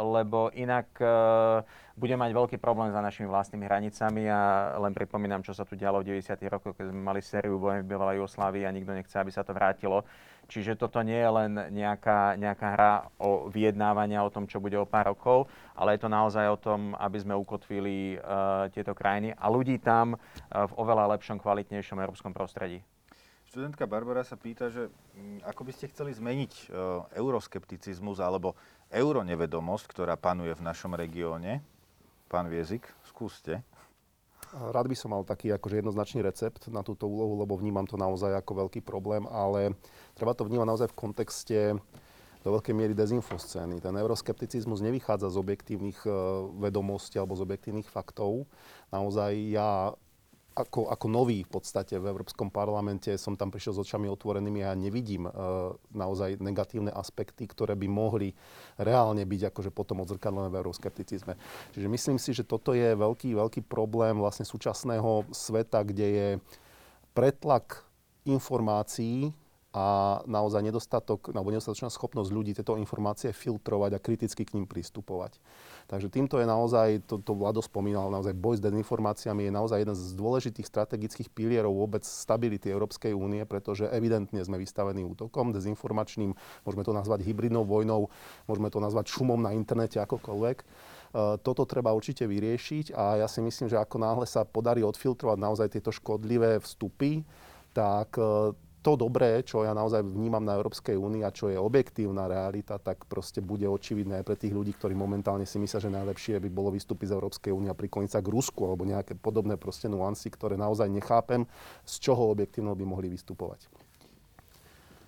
[0.00, 1.04] lebo inak e,
[1.92, 6.00] bude mať veľký problém za našimi vlastnými hranicami a len pripomínam, čo sa tu dialo
[6.00, 6.40] v 90.
[6.48, 9.52] rokoch, keď sme mali sériu vojen v bývalej Jugoslávii a nikto nechce, aby sa to
[9.52, 10.08] vrátilo.
[10.52, 14.84] Čiže toto nie je len nejaká, nejaká hra o vyjednávania o tom, čo bude o
[14.84, 19.48] pár rokov, ale je to naozaj o tom, aby sme ukotvili uh, tieto krajiny a
[19.48, 22.84] ľudí tam uh, v oveľa lepšom, kvalitnejšom európskom prostredí.
[23.48, 28.52] Študentka Barbara sa pýta, že mm, ako by ste chceli zmeniť uh, euroskepticizmus alebo
[28.92, 31.64] euronevedomosť, ktorá panuje v našom regióne.
[32.28, 33.64] Pán Viezik, skúste.
[34.52, 38.36] Rád by som mal taký akože jednoznačný recept na túto úlohu, lebo vnímam to naozaj
[38.36, 39.72] ako veľký problém, ale
[40.12, 41.58] treba to vnímať naozaj v kontexte
[42.42, 43.80] do veľkej miery dezinfoscény.
[43.80, 48.44] Ten euroskepticizmus nevychádza z objektívnych uh, vedomostí alebo z objektívnych faktov.
[48.90, 49.94] Naozaj ja
[50.52, 54.72] ako, ako nový v podstate v Európskom parlamente som tam prišiel s očami otvorenými a
[54.72, 55.32] ja nevidím e,
[55.96, 58.36] naozaj negatívne aspekty, ktoré by mohli
[58.76, 61.34] reálne byť akože potom odzrkadlené v euroskepticizme.
[61.72, 66.28] Čiže myslím si, že toto je veľký, veľký problém vlastne súčasného sveta, kde je
[67.16, 67.84] pretlak
[68.28, 69.34] informácií
[69.72, 75.40] a naozaj nedostatok, alebo nedostatočná schopnosť ľudí tieto informácie filtrovať a kriticky k ním pristupovať.
[75.88, 79.96] Takže týmto je naozaj, to, to Vlado spomínal, naozaj boj s dezinformáciami je naozaj jeden
[79.96, 86.36] z dôležitých strategických pilierov vôbec stability Európskej únie, pretože evidentne sme vystavení útokom dezinformačným,
[86.68, 88.12] môžeme to nazvať hybridnou vojnou,
[88.44, 90.56] môžeme to nazvať šumom na internete, akokoľvek.
[90.60, 90.64] E,
[91.40, 95.68] toto treba určite vyriešiť a ja si myslím, že ako náhle sa podarí odfiltrovať naozaj
[95.72, 97.24] tieto škodlivé vstupy,
[97.72, 102.26] tak e, to dobré, čo ja naozaj vnímam na Európskej únii a čo je objektívna
[102.26, 106.42] realita, tak proste bude očividné aj pre tých ľudí, ktorí momentálne si myslia, že najlepšie
[106.42, 109.86] by bolo vystúpiť z Európskej únie a prikoniť sa k Rusku alebo nejaké podobné proste
[109.86, 111.46] nuancy, ktoré naozaj nechápem,
[111.86, 113.70] z čoho objektívno by mohli vystupovať.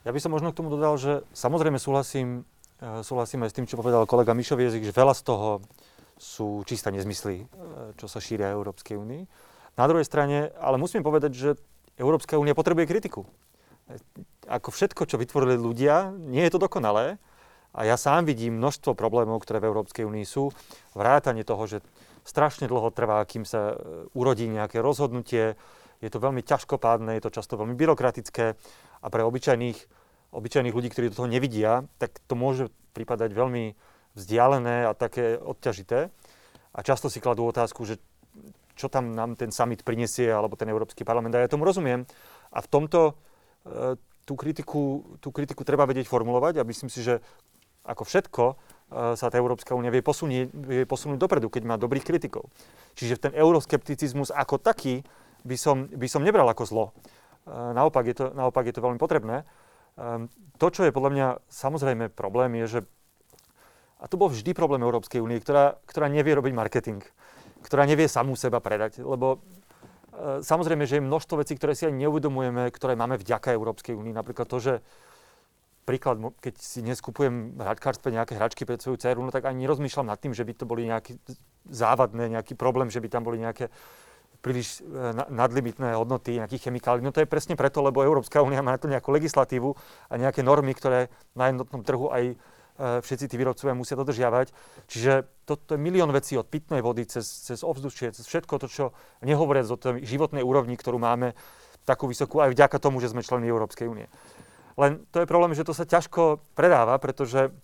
[0.06, 2.46] Ja by som možno k tomu dodal, že samozrejme súhlasím,
[2.78, 5.48] e, súhlasím aj s tým, čo povedal kolega Mišov Jezik, že veľa z toho
[6.14, 7.44] sú čisté nezmysly, e,
[7.98, 9.22] čo sa šíria Európskej únii.
[9.74, 11.50] Na druhej strane, ale musím povedať, že
[11.98, 13.26] Európska únia potrebuje kritiku
[14.48, 17.20] ako všetko, čo vytvorili ľudia, nie je to dokonalé.
[17.74, 20.54] A ja sám vidím množstvo problémov, ktoré v Európskej únii sú.
[20.94, 21.78] Vrátanie toho, že
[22.22, 23.76] strašne dlho trvá, kým sa e,
[24.14, 25.58] urodí nejaké rozhodnutie.
[25.98, 28.54] Je to veľmi ťažkopádne, je to často veľmi byrokratické
[29.02, 29.78] a pre obyčajných,
[30.32, 33.74] obyčajných ľudí, ktorí do toho nevidia, tak to môže pripadať veľmi
[34.14, 36.08] vzdialené a také odťažité.
[36.74, 37.98] A často si kladú otázku, že
[38.74, 41.34] čo tam nám ten summit prinesie, alebo ten Európsky parlament.
[41.34, 42.06] A ja tomu rozumiem.
[42.50, 43.14] A v tomto
[44.24, 47.20] tú kritiku, tú kritiku treba vedieť formulovať a myslím si, že
[47.84, 48.54] ako všetko e,
[49.20, 52.48] sa tá Európska únia vie, posunie, vie posunúť dopredu, keď má dobrých kritikov.
[52.96, 55.04] Čiže ten euroskepticizmus ako taký
[55.44, 56.86] by som, by som nebral ako zlo.
[56.88, 59.44] E, naopak je, to, naopak je to veľmi potrebné.
[60.58, 62.80] To, čo je podľa mňa samozrejme problém, je, že
[64.02, 66.98] a to bol vždy problém Európskej únie, ktorá, ktorá nevie robiť marketing,
[67.62, 69.63] ktorá nevie samú seba predať, lebo E,
[70.40, 74.14] samozrejme, že je množstvo vecí, ktoré si aj neuvedomujeme, ktoré máme vďaka Európskej únii.
[74.14, 74.74] Napríklad to, že
[75.84, 80.18] príklad, keď si neskupujem hračkárstve nejaké hračky pre svoju dceru, no tak ani nerozmýšľam nad
[80.18, 81.20] tým, že by to boli nejaké
[81.68, 83.68] závadné, nejaký problém, že by tam boli nejaké
[84.40, 87.04] príliš e, nadlimitné hodnoty nejakých chemikálií.
[87.04, 89.72] No to je presne preto, lebo Európska únia má na to nejakú legislatívu
[90.08, 92.36] a nejaké normy, ktoré na jednotnom trhu aj E,
[92.78, 94.50] všetci tí výrobcovia musia dodržiavať.
[94.90, 95.12] Čiže
[95.46, 98.84] toto je milión vecí od pitnej vody cez, cez ovzdušie, cez všetko to, čo
[99.22, 101.38] nehovoriac o tej životnej úrovni, ktorú máme
[101.86, 104.08] takú vysokú aj vďaka tomu, že sme členmi Európskej únie.
[104.74, 107.54] Len to je problém, že to sa ťažko predáva, pretože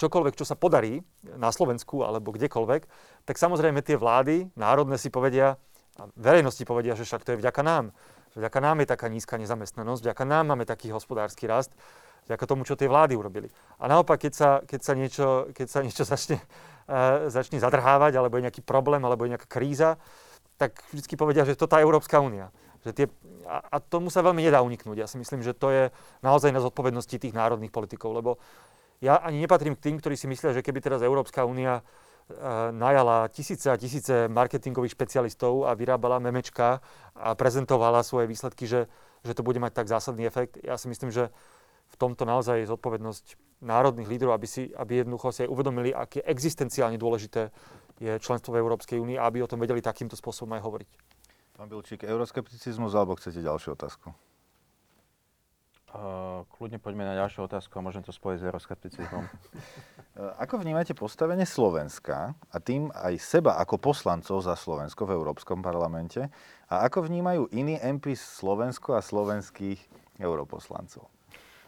[0.00, 1.04] čokoľvek, čo sa podarí
[1.36, 2.82] na Slovensku alebo kdekoľvek,
[3.28, 5.60] tak samozrejme tie vlády národné si povedia,
[5.96, 7.92] a verejnosti povedia, že však to je vďaka nám.
[8.36, 11.72] Vďaka nám je taká nízka nezamestnanosť, vďaka nám máme taký hospodársky rast
[12.26, 13.48] vďaka tomu, čo tie vlády urobili.
[13.78, 16.42] A naopak, keď sa, keď sa, niečo, keď sa niečo začne,
[16.90, 19.96] uh, začne zadrhávať, alebo je nejaký problém, alebo je nejaká kríza,
[20.56, 22.50] tak vždy povedia, že to tá Európska únia.
[22.84, 23.06] Že tie,
[23.46, 24.96] a, a tomu sa veľmi nedá uniknúť.
[24.98, 25.84] Ja si myslím, že to je
[26.24, 28.30] naozaj na zodpovednosti tých národných politikov, lebo
[29.04, 33.28] ja ani nepatrím k tým, ktorí si myslia, že keby teraz Európska únia uh, najala
[33.28, 36.80] tisíce a tisíce marketingových špecialistov a vyrábala memečka
[37.12, 38.88] a prezentovala svoje výsledky, že,
[39.20, 40.56] že to bude mať tak zásadný efekt.
[40.64, 41.28] Ja si myslím, že
[41.86, 43.24] v tomto naozaj je zodpovednosť
[43.64, 47.48] národných lídrov, aby, si, aby jednoducho si aj uvedomili, aké existenciálne dôležité
[47.96, 50.90] je členstvo v Európskej únii a aby o tom vedeli takýmto spôsobom aj hovoriť.
[51.56, 54.12] Pán Bilčík, euroskepticizmus alebo chcete ďalšiu otázku?
[55.96, 59.24] Uh, kľudne poďme na ďalšiu otázku a môžem to spojiť s euroskepticizmom.
[60.44, 66.32] Ako vnímate postavenie Slovenska a tým aj seba ako poslancov za Slovensko v Európskom parlamente
[66.72, 69.76] a ako vnímajú iní MP Slovensko a slovenských
[70.16, 71.04] europoslancov?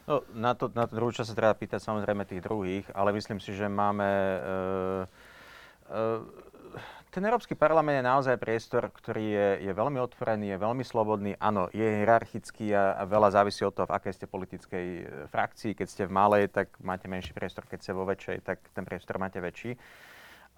[0.09, 3.37] No, na, to, na to druhú časť sa treba pýtať samozrejme tých druhých, ale myslím
[3.37, 4.09] si, že máme...
[4.41, 5.03] Uh,
[5.93, 6.49] uh,
[7.09, 11.33] ten Európsky parlament je naozaj priestor, ktorý je, je veľmi otvorený, je veľmi slobodný.
[11.41, 15.73] Áno, je hierarchický a, a veľa závisí od toho, v akej ste politickej e, frakcii.
[15.73, 19.17] Keď ste v malej, tak máte menší priestor, keď ste vo väčšej, tak ten priestor
[19.17, 19.73] máte väčší.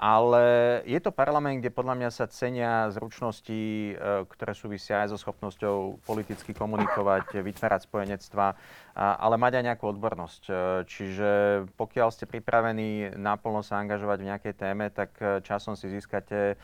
[0.02, 0.44] Ale
[0.90, 3.62] je to parlament, kde podľa mňa sa cenia zručnosti,
[3.94, 3.94] e,
[4.26, 8.58] ktoré súvisia aj so schopnosťou politicky komunikovať, vytvárať spojenectva,
[8.96, 10.44] ale mať aj nejakú odbornosť.
[10.48, 11.32] E, čiže
[11.80, 16.60] pokiaľ ste pripravení naplno sa angažovať v nejakej téme, tak e, časom si získate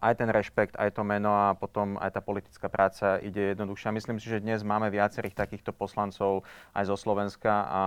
[0.00, 3.92] aj ten rešpekt, aj to meno a potom aj tá politická práca ide jednoduchšia.
[3.92, 7.84] Myslím si, že dnes máme viacerých takýchto poslancov aj zo Slovenska a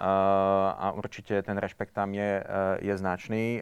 [0.00, 2.40] a určite ten rešpekt tam je,
[2.80, 3.60] je značný.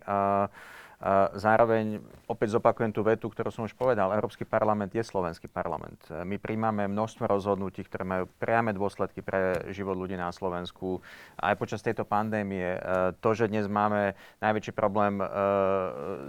[1.39, 4.11] Zároveň opäť zopakujem tú vetu, ktorú som už povedal.
[4.11, 6.03] Európsky parlament je slovenský parlament.
[6.11, 10.99] My príjmame množstvo rozhodnutí, ktoré majú priame dôsledky pre život ľudí na Slovensku.
[11.39, 12.75] Aj počas tejto pandémie.
[12.75, 12.79] E,
[13.23, 15.27] to, že dnes máme najväčší problém e,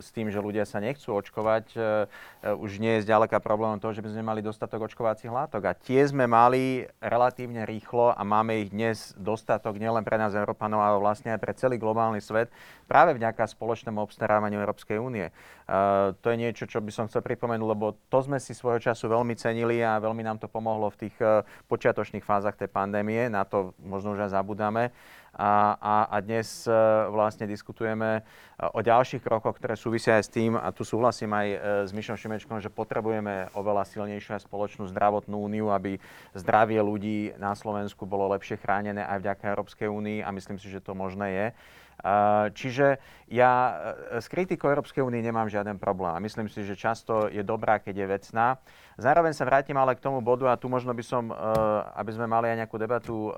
[0.06, 1.80] s tým, že ľudia sa nechcú očkovať, e,
[2.54, 5.66] už nie je zďaleka problémom toho, že by sme mali dostatok očkovacích látok.
[5.66, 10.86] A tie sme mali relatívne rýchlo a máme ich dnes dostatok nielen pre nás Európanov,
[10.86, 12.54] ale vlastne aj pre celý globálny svet
[12.86, 15.32] práve vďaka spoločnému obstarávaniu Európskej únie.
[16.20, 19.38] To je niečo, čo by som chcel pripomenúť, lebo to sme si svojho času veľmi
[19.38, 23.30] cenili a veľmi nám to pomohlo v tých uh, počiatočných fázach tej pandémie.
[23.30, 24.90] Na to možno už aj zabudáme.
[25.38, 28.26] A, a, a dnes uh, vlastne diskutujeme
[28.74, 31.48] o ďalších krokoch, ktoré súvisia aj s tým, a tu súhlasím aj
[31.88, 36.02] s Mišom Šimečkom, že potrebujeme oveľa silnejšiu a spoločnú zdravotnú úniu, aby
[36.36, 40.84] zdravie ľudí na Slovensku bolo lepšie chránené aj vďaka Európskej únii a myslím si, že
[40.84, 41.48] to možné je.
[42.56, 42.98] Čiže
[43.30, 43.74] ja e,
[44.24, 47.96] s kritikou Európskej únie nemám žiaden problém a myslím si, že často je dobrá, keď
[48.02, 48.58] je vecná.
[48.98, 51.36] Zároveň sa vrátim ale k tomu bodu a tu možno by som, e,
[52.00, 53.32] aby sme mali aj nejakú debatu, e,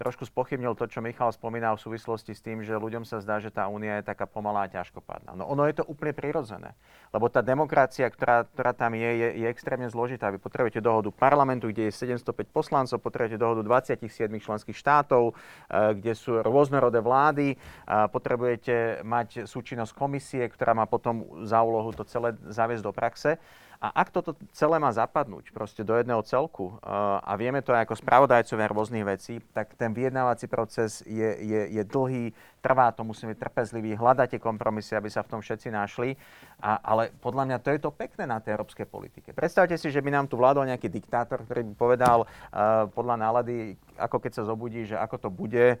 [0.00, 3.52] trošku spochybnil to, čo Michal spomínal v súvislosti s tým, že ľuďom sa zdá, že
[3.52, 5.36] tá únia je taká pomalá a ťažkopádna.
[5.36, 6.72] No ono je to úplne prirodzené,
[7.12, 10.32] lebo tá demokracia, ktorá, ktorá tam je, je, je extrémne zložitá.
[10.32, 14.08] Vy potrebujete dohodu parlamentu, kde je 705 poslancov, potrebujete dohodu 27
[14.40, 17.60] členských štátov, eh, kde sú rôznorodé vlády,
[17.90, 23.36] potrebujete mať súčinnosť komisie, ktorá má potom za úlohu to celé zaviesť do praxe.
[23.80, 27.88] A ak toto celé má zapadnúť proste do jedného celku, uh, a vieme to aj
[27.88, 33.32] ako spravodajcovia rôznych vecí, tak ten vyjednávací proces je, je, je dlhý, trvá to, musíme
[33.32, 36.12] byť trpezliví, hľadáte kompromisy, aby sa v tom všetci našli.
[36.60, 39.32] A, ale podľa mňa to je to pekné na tej európskej politike.
[39.32, 43.80] Predstavte si, že by nám tu vládol nejaký diktátor, ktorý by povedal uh, podľa nálady,
[43.96, 45.80] ako keď sa zobudí, že ako to bude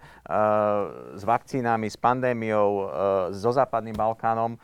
[1.12, 2.88] s vakcínami, s pandémiou, uh,
[3.36, 4.56] so západným Balkánom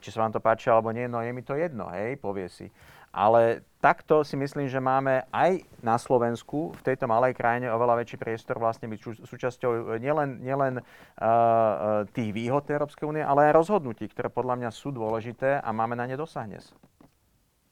[0.00, 2.70] či sa vám to páči alebo nie, no je mi to jedno, hej, povie si.
[3.08, 8.20] Ale takto si myslím, že máme aj na Slovensku, v tejto malej krajine, oveľa väčší
[8.20, 14.12] priestor vlastne byť súčasťou e, nielen, nielen uh, tých výhod Európskej únie, ale aj rozhodnutí,
[14.12, 16.68] ktoré podľa mňa sú dôležité a máme na ne dosah dnes.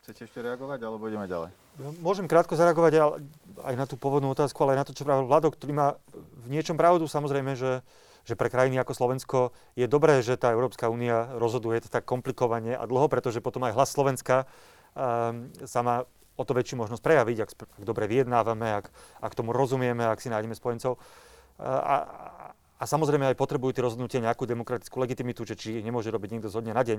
[0.07, 1.51] Chcete ešte reagovať, alebo ideme ďalej?
[2.01, 3.21] Môžem krátko zareagovať
[3.61, 6.47] aj na tú pôvodnú otázku, ale aj na to, čo pravil Vlado, ktorý má v
[6.49, 7.05] niečom pravdu.
[7.05, 7.83] Samozrejme, že
[8.27, 9.39] že pre krajiny ako Slovensko
[9.79, 13.95] je dobré, že tá Európska únia rozhoduje tak komplikovane a dlho, pretože potom aj hlas
[13.95, 14.51] Slovenska
[14.99, 16.03] um, sa má
[16.37, 18.93] o to väčšiu možnosť prejaviť, ak, ak dobre vyjednávame, ak,
[19.25, 21.01] ak tomu rozumieme, ak si nájdeme spojencov.
[21.57, 21.97] A,
[22.77, 26.61] a samozrejme aj potrebujú tie rozhodnutia nejakú demokratickú legitimitu, že či nemôže robiť nikto zo
[26.61, 26.99] dňa na deň.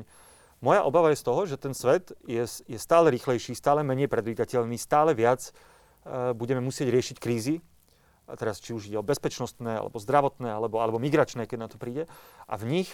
[0.66, 4.74] Moja obava je z toho, že ten svet je, je stále rýchlejší, stále menej predvídateľný,
[4.82, 7.62] stále viac uh, budeme musieť riešiť krízy,
[8.36, 12.10] teraz či už ide o bezpečnostné, alebo zdravotné, alebo, alebo migračné, keď na to príde.
[12.52, 12.90] A v nich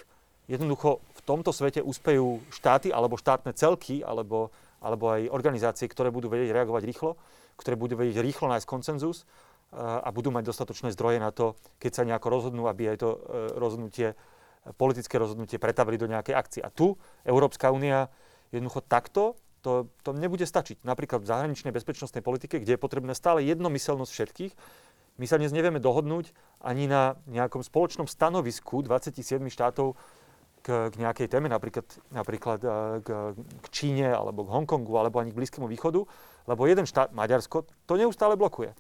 [0.46, 6.30] jednoducho v tomto svete úspejú štáty, alebo štátne celky, alebo, alebo aj organizácie, ktoré budú
[6.30, 7.18] vedieť reagovať rýchlo,
[7.58, 9.26] ktoré budú vedieť rýchlo nájsť koncenzus
[9.74, 13.18] a budú mať dostatočné zdroje na to, keď sa nejako rozhodnú, aby aj to e,
[13.58, 14.14] rozhodnutie,
[14.78, 16.62] politické rozhodnutie pretavili do nejakej akcie.
[16.62, 16.94] A tu
[17.26, 18.14] Európska únia
[18.54, 19.34] jednoducho takto
[19.66, 20.84] to, to nebude stačiť.
[20.86, 24.54] Napríklad v zahraničnej bezpečnostnej politike, kde je potrebné stále jednomyselnosť všetkých,
[25.22, 29.94] my sa dnes nevieme dohodnúť ani na nejakom spoločnom stanovisku 27 štátov
[30.64, 32.70] k, k nejakej téme, napríklad, napríklad e,
[33.04, 36.02] k, k Číne, alebo k Hongkongu, alebo ani k Blízkému východu,
[36.48, 38.72] lebo jeden štát, Maďarsko, to neustále blokuje.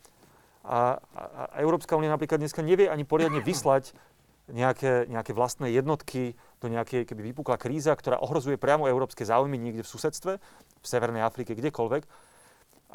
[0.63, 3.91] A, a, a Európska únia napríklad dneska nevie ani poriadne vyslať
[4.47, 9.83] nejaké, nejaké vlastné jednotky do nejakej, keby vypukla kríza, ktorá ohrozuje priamo európske záujmy niekde
[9.83, 12.03] v susedstve, v Severnej Afrike, kdekoľvek.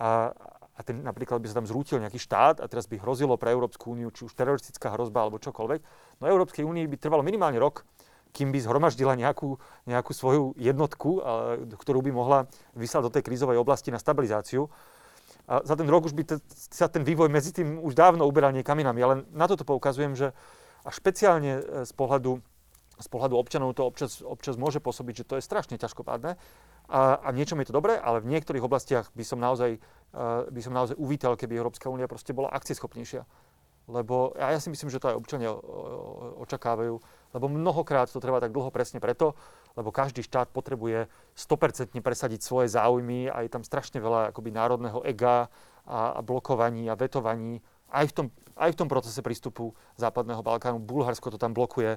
[0.00, 0.32] A,
[0.78, 3.98] a ten, napríklad by sa tam zrútil nejaký štát a teraz by hrozilo pre Európsku
[3.98, 5.80] úniu, či už teroristická hrozba alebo čokoľvek,
[6.22, 7.82] no Európskej únii by trvalo minimálne rok,
[8.30, 11.18] kým by zhromaždila nejakú, nejakú svoju jednotku,
[11.74, 12.38] ktorú by mohla
[12.76, 14.68] vyslať do tej krízovej oblasti na stabilizáciu.
[15.48, 18.52] A za ten rok už by te, sa ten vývoj medzi tým už dávno uberal
[18.52, 19.00] niekam inám.
[19.00, 20.36] Ja len na toto poukazujem, že
[20.84, 22.40] a špeciálne e, z pohľadu,
[23.00, 26.36] z pohľadu občanov to občas, občas môže pôsobiť, že to je strašne ťažkopádne.
[26.88, 29.76] A, a niečom je to dobré, ale v niektorých oblastiach by som naozaj,
[30.16, 33.28] uh, by som naozaj uvítal, keby Európska únia proste bola akcieschopnejšia.
[33.88, 35.48] Lebo a ja si myslím, že to aj občania
[36.44, 37.00] očakávajú,
[37.32, 39.32] lebo mnohokrát to trvá tak dlho presne preto,
[39.80, 45.00] lebo každý štát potrebuje 100% presadiť svoje záujmy a je tam strašne veľa akoby národného
[45.08, 45.48] ega
[45.88, 48.26] a, a blokovaní a vetovaní aj v tom,
[48.60, 50.84] aj v tom procese prístupu Západného Balkánu.
[50.84, 51.96] Bulharsko to tam blokuje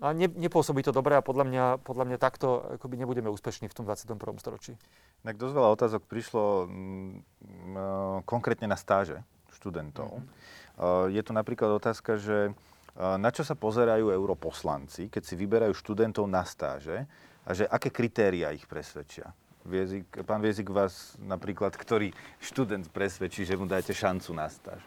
[0.00, 3.76] a ne, nepôsobí to dobre a podľa mňa, podľa mňa takto akoby nebudeme úspešní v
[3.76, 4.16] tom 21.
[4.40, 4.76] storočí.
[5.24, 9.24] Tak dosť veľa otázok prišlo m, m, konkrétne na stáže
[9.56, 10.20] študentov.
[10.20, 11.16] Mm-hmm.
[11.16, 12.52] Je tu napríklad otázka, že
[12.96, 17.08] na čo sa pozerajú europoslanci, keď si vyberajú študentov na stáže
[17.44, 19.32] a že aké kritéria ich presvedčia?
[19.66, 24.78] Viezik, pán Viezik vás napríklad, ktorý študent presvedčí, že mu dáte šancu na stáž?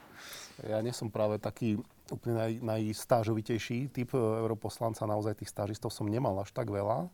[0.63, 1.79] Ja nie som práve taký
[2.13, 5.09] úplne naj, najstážovitejší typ e, europoslanca.
[5.09, 7.09] Naozaj tých stážistov som nemal až tak veľa.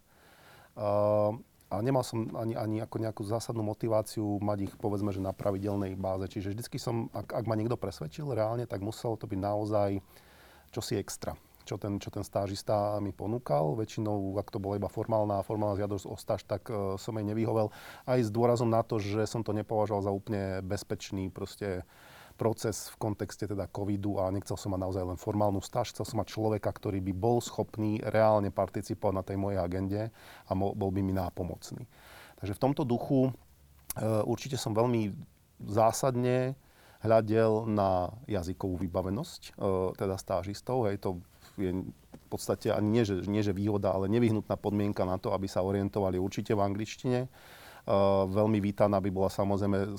[0.76, 1.40] Uh,
[1.72, 5.96] a nemal som ani, ani ako nejakú zásadnú motiváciu mať ich, povedzme, že na pravidelnej
[5.96, 6.28] báze.
[6.28, 9.90] Čiže vždycky som, ak, ak ma niekto presvedčil reálne, tak muselo to byť naozaj
[10.76, 11.32] čosi extra
[11.66, 13.74] čo ten, čo ten stážista mi ponúkal.
[13.74, 17.74] Väčšinou, ak to bola iba formálna, formálna žiadosť o stáž, tak uh, som jej nevyhovel.
[18.06, 21.82] Aj s dôrazom na to, že som to nepovažoval za úplne bezpečný proste
[22.36, 26.20] proces v kontexte teda covidu a nechcel som mať naozaj len formálnu stáž, chcel som
[26.20, 30.02] mať človeka, ktorý by bol schopný reálne participovať na tej mojej agende
[30.46, 31.88] a bol by mi nápomocný.
[32.44, 33.32] Takže v tomto duchu e,
[34.28, 35.16] určite som veľmi
[35.64, 36.60] zásadne
[37.00, 39.52] hľadel na jazykovú vybavenosť e,
[39.96, 40.92] teda stážistov.
[40.92, 41.24] Hej, to
[41.56, 45.48] je v podstate ani nie že, nie, že výhoda, ale nevyhnutná podmienka na to, aby
[45.48, 47.20] sa orientovali určite v angličtine
[48.26, 49.94] veľmi vítaná by bola samozrejme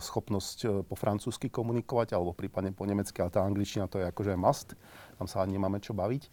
[0.00, 4.36] schopnosť eh, po francúzsky komunikovať alebo prípadne po nemecky, ale tá angličtina to je akože
[4.36, 4.76] must,
[5.16, 6.28] tam sa nemáme čo baviť.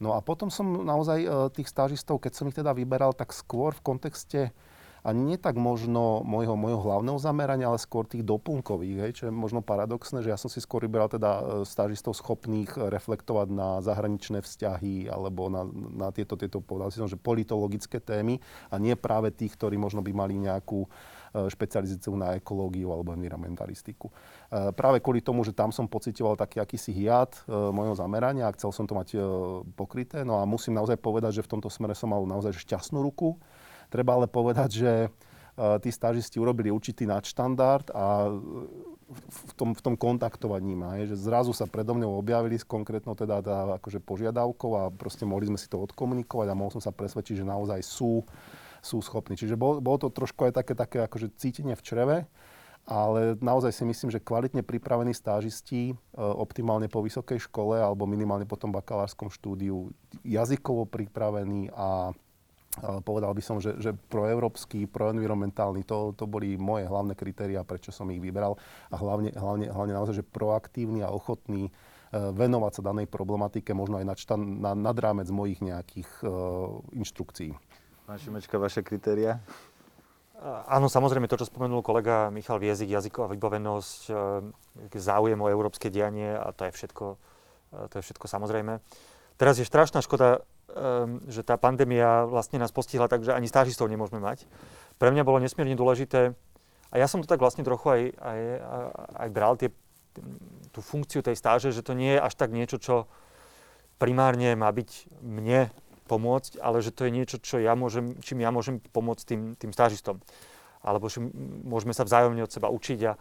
[0.00, 3.74] No a potom som naozaj eh, tých stážistov, keď som ich teda vyberal, tak skôr
[3.74, 4.40] v kontexte
[5.00, 9.32] a nie tak možno môjho, môjho hlavného zamerania, ale skôr tých doplnkových, hej, čo je
[9.32, 14.44] možno paradoxné, že ja som si skôr vybral teda e, stážistov schopných reflektovať na zahraničné
[14.44, 19.56] vzťahy alebo na, na tieto, tieto povedal som, že politologické témy a nie práve tých,
[19.56, 20.88] ktorí možno by mali nejakú e,
[21.48, 24.12] špecializáciu na ekológiu alebo environmentalistiku.
[24.12, 24.12] E,
[24.76, 28.84] práve kvôli tomu, že tam som pocitoval taký akýsi hiat môjho zamerania a chcel som
[28.84, 29.16] to mať
[29.72, 30.22] pokryté.
[30.28, 33.40] No a musím naozaj povedať, že v tomto smere som mal naozaj šťastnú ruku
[33.90, 35.08] Treba ale povedať, že e,
[35.82, 38.30] tí stážisti urobili určitý nadštandard a
[39.10, 43.42] v tom, v tom kontaktovaní ma, že zrazu sa predo mňou objavili s konkrétnou teda,
[43.42, 47.42] teda akože požiadavkou a proste mohli sme si to odkomunikovať a mohol som sa presvedčiť,
[47.42, 48.22] že naozaj sú,
[48.78, 49.34] sú schopní.
[49.34, 52.16] Čiže bol, bolo to trošku aj také, také akože cítenie v čreve,
[52.86, 58.46] ale naozaj si myslím, že kvalitne pripravení stážisti, e, optimálne po vysokej škole alebo minimálne
[58.46, 59.90] po tom bakalárskom štúdiu,
[60.22, 62.14] jazykovo pripravení a
[62.78, 68.06] povedal by som, že, že proeurópsky, proenvironmentálny, to, to boli moje hlavné kritéria, prečo som
[68.14, 68.54] ich vyberal.
[68.94, 71.70] A hlavne, hlavne, hlavne naozaj, že proaktívny a ochotný e,
[72.14, 77.58] venovať sa danej problematike, možno aj nad, nad, nad rámec mojich nejakých uh, inštrukcií.
[78.06, 79.42] Pán Šimečka, vaše kritéria?
[80.70, 84.00] Áno, samozrejme, to, čo spomenul kolega Michal Viezik, jazyková vybavenosť,
[84.88, 87.06] e, záujem o európske dianie a to je všetko,
[87.90, 88.78] to je všetko samozrejme.
[89.36, 90.44] Teraz je strašná škoda,
[91.26, 94.46] že tá pandémia vlastne nás postihla tak, že ani stážistov nemôžeme mať.
[95.00, 96.36] Pre mňa bolo nesmierne dôležité,
[96.90, 98.40] a ja som to tak vlastne trochu aj, aj,
[99.14, 99.70] aj bral, tie,
[100.74, 103.06] tú funkciu tej stáže, že to nie je až tak niečo, čo
[104.02, 105.70] primárne má byť mne
[106.10, 109.70] pomôcť, ale že to je niečo, čo ja môžem, čím ja môžem pomôcť tým, tým
[109.70, 110.18] stážistom.
[110.82, 111.22] Alebo že
[111.62, 113.00] môžeme sa vzájomne od seba učiť.
[113.06, 113.14] A,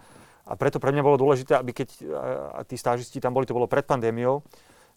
[0.50, 2.26] a preto pre mňa bolo dôležité, aby keď a,
[2.58, 4.42] a tí stážisti tam boli, to bolo pred pandémiou,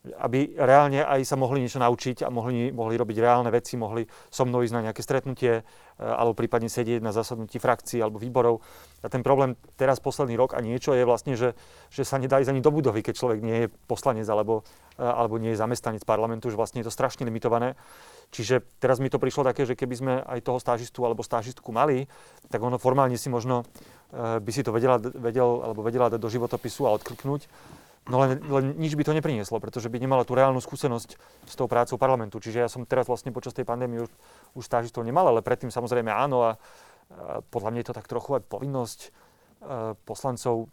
[0.03, 4.03] aby reálne aj sa mohli niečo naučiť a mohli, mohli robiť reálne veci, mohli
[4.35, 8.67] so mnou ísť na nejaké stretnutie e, alebo prípadne sedieť na zasadnutí frakcií alebo výborov.
[8.99, 11.55] A ten problém teraz posledný rok a niečo je vlastne, že,
[11.87, 14.67] že sa nedá ísť ani do budovy, keď človek nie je poslanec alebo,
[14.99, 17.79] e, alebo nie je zamestnanec parlamentu, že vlastne je to strašne limitované.
[18.35, 22.11] Čiže teraz mi to prišlo také, že keby sme aj toho stážistu alebo stážistku mali,
[22.51, 23.63] tak ono formálne si možno
[24.11, 27.47] e, by si to vedela, vedel, alebo vedela dať do životopisu a odkliknúť
[28.11, 31.11] No len, len nič by to neprinieslo, pretože by nemala tú reálnu skúsenosť
[31.47, 32.43] s tou prácou parlamentu.
[32.43, 34.11] Čiže ja som teraz vlastne počas tej pandémie už,
[34.59, 38.31] už stážistov nemal, ale predtým samozrejme áno a, a podľa mňa je to tak trochu
[38.35, 39.09] aj povinnosť e,
[40.03, 40.67] poslancov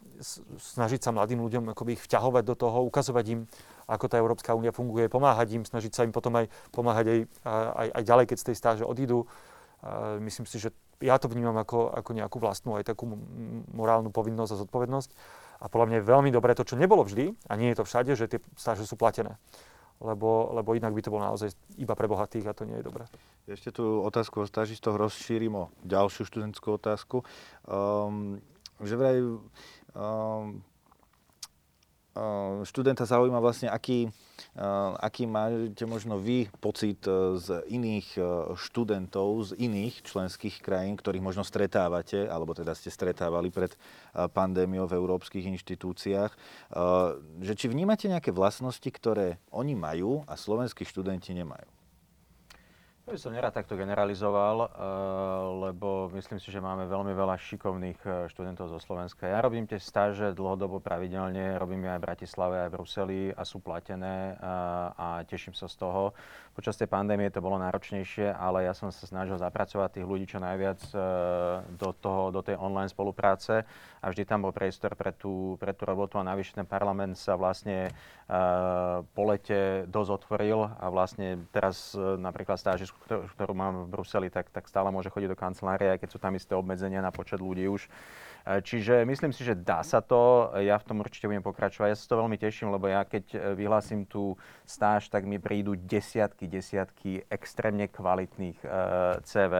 [0.58, 3.40] snažiť sa mladým ľuďom akoby ich vťahovať do toho, ukazovať im,
[3.86, 7.88] ako tá Európska únia funguje, pomáhať im, snažiť sa im potom aj pomáhať aj, aj,
[7.94, 9.30] aj ďalej, keď z tej stáže odídu.
[9.86, 13.08] A myslím si, že ja to vnímam ako, ako nejakú vlastnú aj takú
[13.72, 15.10] morálnu povinnosť a zodpovednosť.
[15.60, 18.12] A podľa mňa je veľmi dobré to, čo nebolo vždy, a nie je to všade,
[18.16, 19.36] že tie stáže sú platené.
[20.00, 23.04] Lebo, lebo inak by to bolo naozaj iba pre bohatých a to nie je dobré.
[23.44, 27.20] Ešte tú otázku o stážistoch rozšírim o ďalšiu študentskú otázku.
[27.68, 28.40] Um,
[28.80, 30.64] že vraj um,
[32.66, 34.12] študenta zaujíma vlastne, aký,
[35.00, 38.20] aký máte možno vy pocit e, z iných
[38.56, 43.72] študentov z iných členských krajín, ktorých možno stretávate, alebo teda ste stretávali pred
[44.12, 46.32] pandémiou v európskych inštitúciách,
[47.40, 51.79] že či vnímate nejaké vlastnosti, ktoré oni majú a slovenskí študenti nemajú?
[53.08, 54.68] Ja by som nerad takto generalizoval, eh,
[55.72, 59.24] lebo myslím si, že máme veľmi veľa šikovných eh, študentov zo Slovenska.
[59.24, 63.64] Ja robím tie stáže dlhodobo pravidelne, robím aj v Bratislave, aj v Bruseli a sú
[63.64, 64.44] platené eh,
[65.00, 66.12] a teším sa z toho.
[66.60, 70.44] Počas tej pandémie to bolo náročnejšie, ale ja som sa snažil zapracovať tých ľudí čo
[70.44, 70.76] najviac
[71.72, 73.64] do, toho, do tej online spolupráce
[74.04, 77.32] a vždy tam bol priestor pre tú, pre tú robotu a navyše ten parlament sa
[77.40, 77.88] vlastne
[79.16, 84.68] po lete dosť otvoril a vlastne teraz napríklad stáže ktorú mám v Bruseli, tak, tak
[84.68, 87.88] stále môže chodiť do kancelárie, aj keď sú tam isté obmedzenia na počet ľudí už.
[88.46, 91.88] E, čiže myslím si, že dá sa to, ja v tom určite budem pokračovať.
[91.92, 95.76] Ja sa to veľmi teším, lebo ja keď e, vyhlásim tú stáž, tak mi prídu
[95.76, 98.68] desiatky, desiatky extrémne kvalitných e,
[99.24, 99.54] CV.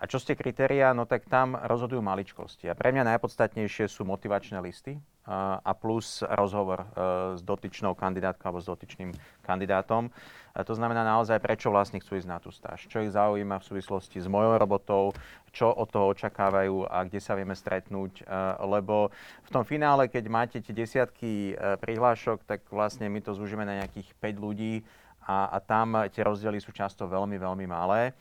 [0.00, 2.72] A čo ste kritéria, no tak tam rozhodujú maličkosti.
[2.72, 4.96] A pre mňa najpodstatnejšie sú motivačné listy
[5.28, 6.88] a plus rozhovor
[7.36, 9.12] s dotyčnou kandidátkou alebo s dotyčným
[9.44, 10.08] kandidátom.
[10.56, 12.88] A to znamená naozaj, prečo vlastne chcú ísť na tú stáž.
[12.88, 15.12] Čo ich zaujíma v súvislosti s mojou robotou,
[15.52, 18.24] čo od toho očakávajú a kde sa vieme stretnúť.
[18.64, 19.12] Lebo
[19.44, 23.84] v tom finále, keď máte tie desiatky e, prihlášok, tak vlastne my to zúžime na
[23.84, 24.82] nejakých 5 ľudí
[25.28, 28.16] a, a tam tie rozdiely sú často veľmi, veľmi malé.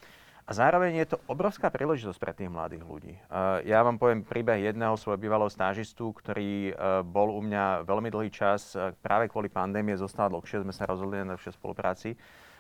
[0.49, 3.13] A zároveň je to obrovská príležitosť pre tých mladých ľudí.
[3.69, 8.33] Ja vám poviem príbeh jedného svojho bývalého stážistu, ktorý e, bol u mňa veľmi dlhý
[8.33, 12.17] čas, e, práve kvôli pandémie zostal dlhšie, sme sa rozhodli na lepšej spolupráci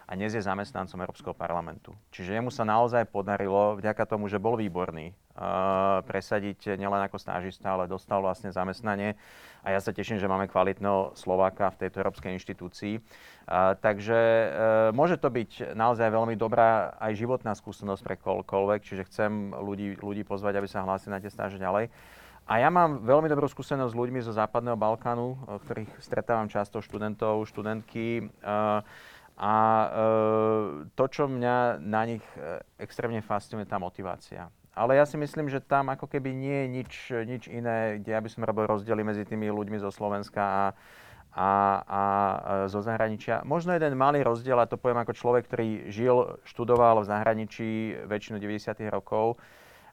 [0.09, 1.93] a dnes je zamestnancom Európskeho parlamentu.
[2.09, 7.77] Čiže jemu sa naozaj podarilo, vďaka tomu, že bol výborný, uh, presadiť nielen ako stážista,
[7.77, 9.13] ale dostal vlastne zamestnanie.
[9.61, 12.97] A ja sa teším, že máme kvalitného Slováka v tejto európskej inštitúcii.
[12.97, 14.49] Uh, takže uh,
[14.97, 20.25] môže to byť naozaj veľmi dobrá aj životná skúsenosť pre koľkoľvek, čiže chcem ľudí, ľudí
[20.25, 21.93] pozvať, aby sa hlásili na tie stáže ďalej.
[22.49, 25.37] A ja mám veľmi dobrú skúsenosť s ľuďmi zo Západného Balkánu,
[25.69, 28.25] ktorých stretávam často študentov, študentky.
[28.41, 28.81] Uh,
[29.39, 29.87] a e,
[30.99, 34.51] to, čo mňa na nich e, extrémne fascinuje, tá motivácia.
[34.75, 36.91] Ale ja si myslím, že tam ako keby nie je nič,
[37.23, 40.63] nič iné, kde ja by som robil rozdiely medzi tými ľuďmi zo Slovenska a,
[41.31, 41.51] a,
[41.87, 42.01] a
[42.67, 43.47] zo zahraničia.
[43.47, 47.69] Možno jeden malý rozdiel, a to poviem ako človek, ktorý žil, študoval v zahraničí
[48.11, 48.75] väčšinu 90.
[48.91, 49.39] rokov.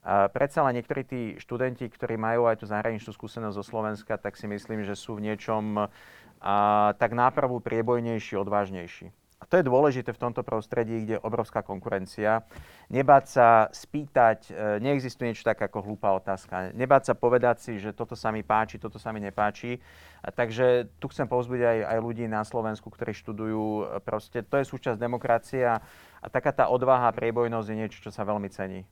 [0.07, 4.39] A predsa len niektorí tí študenti, ktorí majú aj tú zahraničnú skúsenosť zo Slovenska, tak
[4.39, 5.91] si myslím, že sú v niečom
[6.39, 6.57] a,
[6.99, 9.11] tak nápravu priebojnejší, odvážnejší.
[9.37, 12.49] A to je dôležité v tomto prostredí, kde je obrovská konkurencia.
[12.89, 16.73] Nebáť sa spýtať, e, neexistuje niečo tak ako hlúpa otázka.
[16.73, 19.77] Nebáť sa povedať si, že toto sa mi páči, toto sa mi nepáči.
[20.25, 23.65] A takže tu chcem povzbudiť aj, aj ľudí na Slovensku, ktorí študujú.
[23.85, 25.85] E, proste to je súčasť demokracie a,
[26.25, 28.89] a taká tá odvaha a priebojnosť je niečo, čo sa veľmi cení.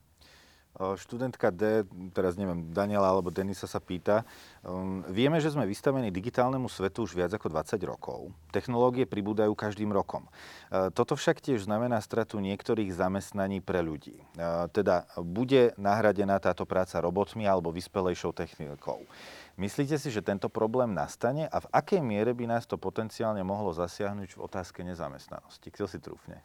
[0.75, 4.27] Študentka D, teraz neviem, Daniela alebo Denisa sa pýta,
[4.66, 8.35] um, vieme, že sme vystavení digitálnemu svetu už viac ako 20 rokov.
[8.51, 10.27] Technológie pribúdajú každým rokom.
[10.75, 14.18] Uh, toto však tiež znamená stratu niektorých zamestnaní pre ľudí.
[14.35, 19.07] Uh, teda bude nahradená táto práca robotmi alebo vyspelejšou technikou.
[19.55, 23.70] Myslíte si, že tento problém nastane a v akej miere by nás to potenciálne mohlo
[23.70, 25.70] zasiahnuť v otázke nezamestnanosti?
[25.70, 26.43] Kto si trúfne?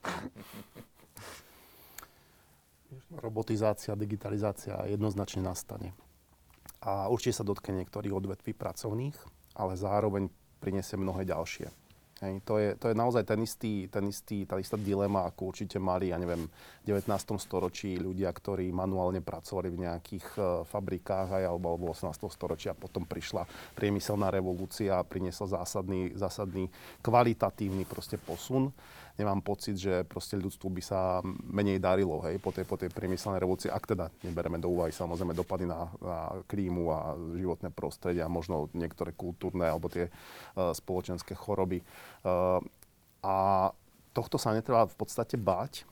[3.10, 5.94] robotizácia, digitalizácia jednoznačne nastane.
[6.84, 9.16] A určite sa dotkne niektorých odvetví pracovných,
[9.56, 10.28] ale zároveň
[10.60, 11.84] priniesie mnohé ďalšie.
[12.22, 15.82] Hej, to, je, to je naozaj ten istý, ten istý, tá istá dilema, ako určite
[15.82, 17.10] mali, ja neviem, v 19.
[17.42, 22.14] storočí ľudia, ktorí manuálne pracovali v nejakých uh, fabrikách aj, alebo v 18.
[22.30, 26.70] storočí a potom prišla priemyselná revolúcia a priniesla zásadný, zásadný
[27.02, 28.70] kvalitatívny proste posun
[29.14, 31.00] nemám pocit, že proste ľudstvu by sa
[31.46, 35.34] menej darilo hej, po, tej, po tej priemyselnej revolúcii, ak teda nebereme do úvahy samozrejme
[35.34, 41.38] dopady na, na klímu a životné prostredie a možno niektoré kultúrne alebo tie uh, spoločenské
[41.38, 41.78] choroby.
[42.26, 42.58] Uh,
[43.22, 43.70] a
[44.10, 45.86] tohto sa netreba v podstate báť,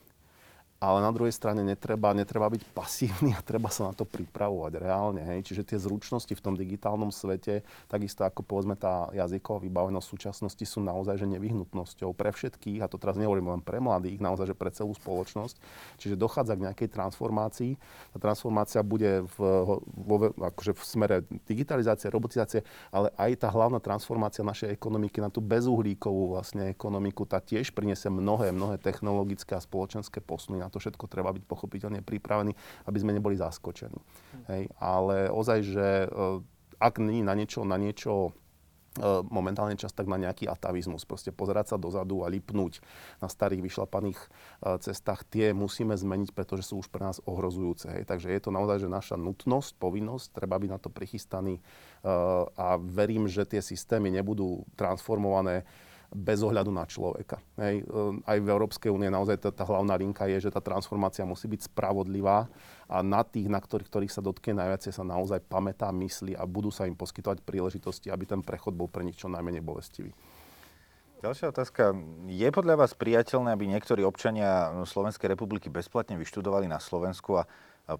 [0.83, 5.23] ale na druhej strane netreba, netreba byť pasívny a treba sa na to pripravovať reálne.
[5.23, 5.47] Hej.
[5.47, 10.65] Čiže tie zručnosti v tom digitálnom svete, takisto ako povedzme tá jazyková vybavenosť v súčasnosti
[10.67, 14.57] sú naozaj že nevyhnutnosťou pre všetkých, a to teraz nehovorím len pre mladých, naozaj že
[14.59, 15.55] pre celú spoločnosť.
[16.03, 17.79] Čiže dochádza k nejakej transformácii.
[18.17, 21.17] Tá transformácia bude v, vo, akože v smere
[21.47, 27.39] digitalizácie, robotizácie, ale aj tá hlavná transformácia našej ekonomiky na tú bezuhlíkovú vlastne ekonomiku, tá
[27.39, 32.57] tiež priniesie mnohé, mnohé technologické a spoločenské posuny to všetko treba byť pochopiteľne pripravený,
[32.89, 34.01] aby sme neboli zaskočení.
[34.49, 34.73] Hej.
[34.81, 38.33] Ale ozaj, že eh, ak nie na niečo, na niečo
[38.97, 41.05] eh, momentálne čas tak na nejaký atavizmus.
[41.05, 42.81] Proste pozerať sa dozadu a lipnúť
[43.21, 47.93] na starých vyšlapaných eh, cestách, tie musíme zmeniť, pretože sú už pre nás ohrozujúce.
[47.93, 48.09] Hej.
[48.09, 51.61] Takže je to naozaj že naša nutnosť, povinnosť, treba byť na to prichystaný
[52.59, 55.63] a verím, že tie systémy nebudú transformované
[56.13, 57.41] bez ohľadu na človeka.
[57.57, 57.89] Hej.
[57.89, 61.49] Ehm, aj v Európskej únie naozaj tá, tá hlavná linka je, že tá transformácia musí
[61.49, 62.53] byť spravodlivá
[62.87, 66.69] a na tých, na ktorých, ktorých sa dotkne najviac, sa naozaj pamätá, myslí a budú
[66.69, 70.13] sa im poskytovať príležitosti, aby ten prechod bol pre nich čo najmenej bolestivý.
[71.23, 71.95] Ďalšia otázka.
[72.27, 77.47] Je podľa vás priateľné, aby niektorí občania Slovenskej republiky bezplatne vyštudovali na Slovensku a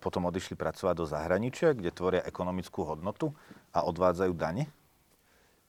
[0.03, 3.31] potom odišli pracovať do zahraničia, kde tvoria ekonomickú hodnotu
[3.71, 4.67] a odvádzajú dane?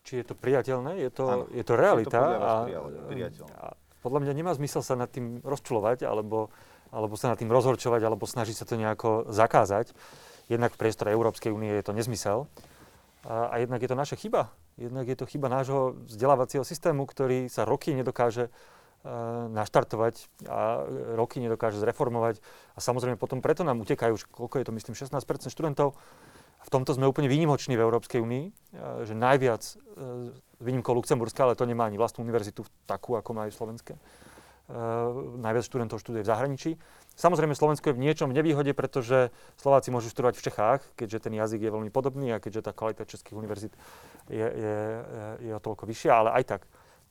[0.04, 2.20] Či je to priateľné, je to, je to realita.
[2.20, 3.68] Je to a, a
[4.04, 6.52] podľa mňa nemá zmysel sa nad tým rozčulovať, alebo,
[6.92, 9.96] alebo sa nad tým rozhorčovať, alebo snažiť sa to nejako zakázať.
[10.52, 12.52] Jednak v priestore Európskej únie je to nezmysel.
[13.24, 14.52] A, a jednak je to naša chyba.
[14.76, 20.84] Jednak je to chyba nášho vzdelávacieho systému, ktorý sa roky nedokáže uh, naštartovať a
[21.16, 22.44] roky nedokáže zreformovať.
[22.76, 25.96] A samozrejme potom preto nám utekajú, koľko je to, myslím, 16 študentov,
[26.64, 28.46] v tomto sme úplne výnimoční v Európskej únii,
[29.04, 33.52] že najviac, s e, výnimkou Luxemburska, ale to nemá ani vlastnú univerzitu takú, ako majú
[33.52, 34.00] slovenské.
[34.64, 36.72] Uh, najviac študentov študuje v zahraničí.
[37.20, 39.28] Samozrejme, Slovensko je v niečom nevýhode, pretože
[39.60, 43.04] Slováci môžu študovať v Čechách, keďže ten jazyk je veľmi podobný a keďže tá kvalita
[43.04, 43.76] českých univerzít
[44.32, 44.78] je, je,
[45.44, 46.62] je o toľko vyššia, ale aj tak.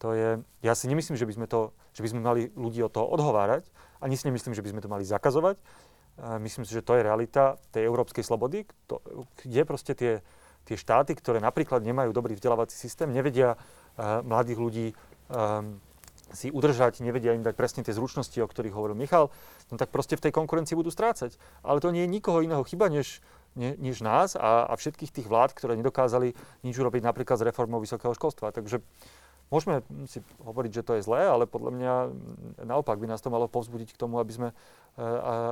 [0.00, 2.90] To je, ja si nemyslím, že by, sme to, že by sme mali ľudí od
[2.90, 3.68] toho odhovárať,
[4.00, 5.60] ani si nemyslím, že by sme to mali zakazovať.
[6.20, 8.68] Myslím si, že to je realita tej európskej slobody,
[9.42, 10.20] kde proste tie,
[10.68, 14.86] tie štáty, ktoré napríklad nemajú dobrý vzdelávací systém, nevedia uh, mladých ľudí
[15.32, 15.80] um,
[16.32, 19.28] si udržať, nevedia im dať presne tie zručnosti, o ktorých hovoril Michal,
[19.68, 21.36] no tak proste v tej konkurencii budú strácať.
[21.64, 23.20] Ale to nie je nikoho iného chyba, než,
[23.56, 26.32] ne, než nás a, a všetkých tých vlád, ktoré nedokázali
[26.64, 28.52] nič urobiť napríklad s reformou vysokého školstva.
[28.52, 28.80] Takže
[29.52, 31.94] Môžeme si hovoriť, že to je zlé, ale podľa mňa
[32.64, 34.48] naopak by nás to malo povzbudiť k tomu, aby sme,
[34.96, 35.04] e,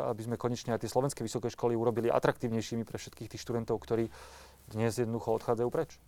[0.09, 4.09] aby sme konečne aj tie slovenské vysoké školy urobili atraktívnejšími pre všetkých tých študentov, ktorí
[4.73, 6.01] dnes jednoducho odchádzajú preč.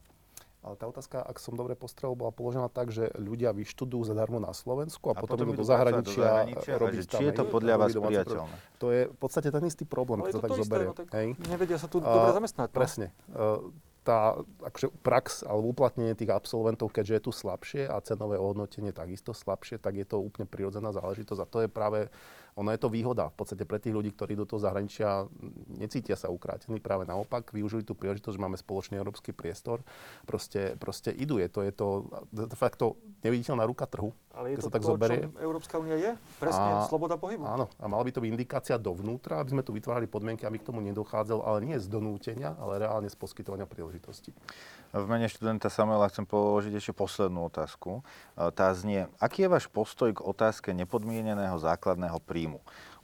[0.62, 4.54] Ale tá otázka, ak som dobre postrel, bola položená tak, že ľudia vyštudujú zadarmo na
[4.54, 7.90] Slovensku a, a potom, idú do zahraničia, do zahraničia robiť Či je to podľa vás
[7.90, 8.56] priateľné?
[8.78, 10.86] To je v podstate ten istý problém, keď to, to tak zoberie.
[10.86, 11.10] No, tak
[11.50, 12.68] nevedia sa tu uh, dobre zamestnať.
[12.70, 12.76] No?
[12.78, 13.06] Presne.
[13.34, 14.34] Uh, tá
[14.66, 19.78] akože prax alebo uplatnenie tých absolventov, keďže je tu slabšie a cenové ohodnotenie takisto slabšie,
[19.78, 22.10] tak je to úplne prirodzená záležitosť a to je práve
[22.52, 25.24] ono je to výhoda v podstate pre tých ľudí, ktorí do toho zahraničia
[25.72, 29.80] necítia sa ukrátení, práve naopak, využili tú príležitosť, že máme spoločný európsky priestor,
[30.28, 31.40] proste, proste idú.
[31.40, 31.86] Je to, je to
[32.28, 34.12] de facto neviditeľná ruka trhu.
[34.36, 35.28] Ale je to sa tak to, zoberie.
[35.40, 36.12] Európska únia je?
[36.40, 37.44] Presne, a, sloboda pohybu.
[37.44, 40.68] Áno, a mala by to byť indikácia dovnútra, aby sme tu vytvárali podmienky, aby k
[40.68, 44.32] tomu nedochádzalo, ale nie z donútenia, ale reálne z poskytovania príležitosti.
[44.92, 48.04] V mene študenta Samuela chcem položiť ešte poslednú otázku.
[48.36, 52.60] E, tá znie, aký je váš postoj k otázke nepodmieneného základného príjmu?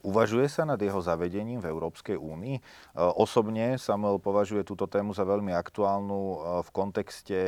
[0.08, 2.56] Uvažuje sa nad jeho zavedením v Európskej únii.
[2.56, 2.62] E,
[2.96, 7.38] osobne Samuel považuje túto tému za veľmi aktuálnu e, v kontexte,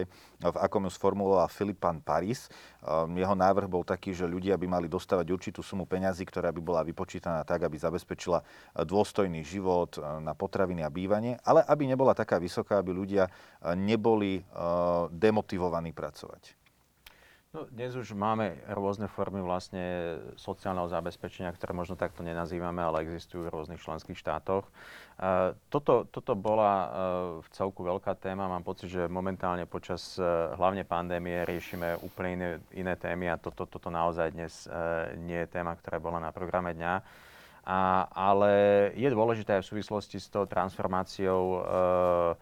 [0.45, 2.53] v akom ju sformuloval Filipan Paris.
[2.85, 6.61] E, jeho návrh bol taký, že ľudia by mali dostávať určitú sumu peňazí, ktorá by
[6.61, 8.45] bola vypočítaná tak, aby zabezpečila
[8.77, 13.33] dôstojný život na potraviny a bývanie, ale aby nebola taká vysoká, aby ľudia
[13.73, 14.45] neboli
[15.17, 16.60] demotivovaní pracovať.
[17.51, 19.83] No, dnes už máme rôzne formy vlastne
[20.39, 24.71] sociálneho zabezpečenia, ktoré možno takto nenazývame, ale existujú v rôznych členských štátoch.
[25.19, 26.87] Uh, toto, toto bola uh,
[27.43, 28.47] v celku veľká téma.
[28.47, 33.67] Mám pocit, že momentálne počas uh, hlavne pandémie riešime úplne iné, iné témy a toto,
[33.67, 34.71] toto naozaj dnes
[35.19, 37.03] nie je téma, ktorá bola na programe dňa.
[37.67, 38.53] A, ale
[38.95, 41.67] je dôležité aj v súvislosti s tou transformáciou
[42.31, 42.33] Eh,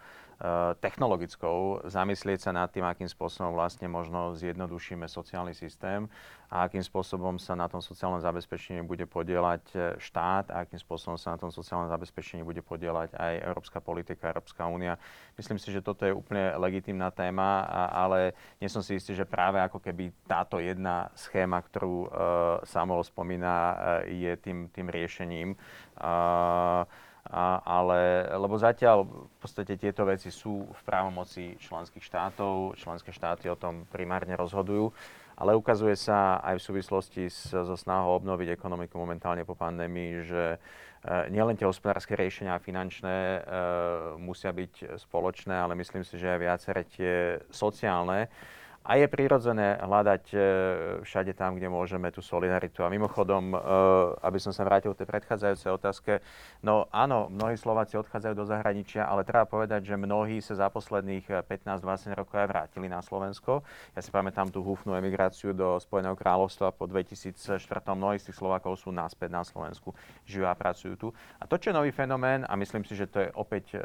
[0.78, 6.07] technologickou, zamyslieť sa nad tým, akým spôsobom vlastne možno zjednodušíme sociálny systém
[6.49, 11.20] a akým spôsobom sa na tom sociálnom zabezpečení bude podielať eh, štát a akým spôsobom
[11.20, 14.97] sa na tom sociálnom zabezpečení bude podielať aj európska politika, Európska únia.
[15.36, 19.61] Myslím si, že toto je úplne legitimná téma, ale nie som si istý, že práve
[19.61, 22.09] ako keby táto jedna schéma, ktorú uh,
[22.66, 23.76] Samuel spomína, uh,
[24.09, 25.55] je tým, tým riešením.
[25.95, 26.82] Uh,
[27.29, 33.53] a, ale, lebo zatiaľ v podstate tieto veci sú v právomoci členských štátov, členské štáty
[33.53, 34.89] o tom primárne rozhodujú,
[35.37, 40.45] ale ukazuje sa aj v súvislosti s, so snahou obnoviť ekonomiku momentálne po pandémii, že
[40.57, 40.59] e,
[41.29, 43.41] nielen tie hospodárske riešenia finančné e,
[44.18, 47.14] musia byť spoločné, ale myslím si, že aj viaceré tie
[47.53, 48.33] sociálne
[48.89, 50.39] a je prirodzené hľadať e,
[51.05, 52.80] všade tam, kde môžeme tú solidaritu.
[52.80, 53.57] A mimochodom, e,
[54.24, 56.12] aby som sa vrátil k tej predchádzajúcej otázke,
[56.64, 61.28] no áno, mnohí Slováci odchádzajú do zahraničia, ale treba povedať, že mnohí sa za posledných
[61.45, 63.61] 15-20 rokov aj vrátili na Slovensko.
[63.93, 67.36] Ja si pamätám tú húfnú emigráciu do Spojeného kráľovstva po 2004.
[67.93, 69.93] Mnohí z tých Slovákov sú naspäť na Slovensku,
[70.24, 71.09] žijú a pracujú tu.
[71.36, 73.76] A to, čo je nový fenomén, a myslím si, že to je opäť,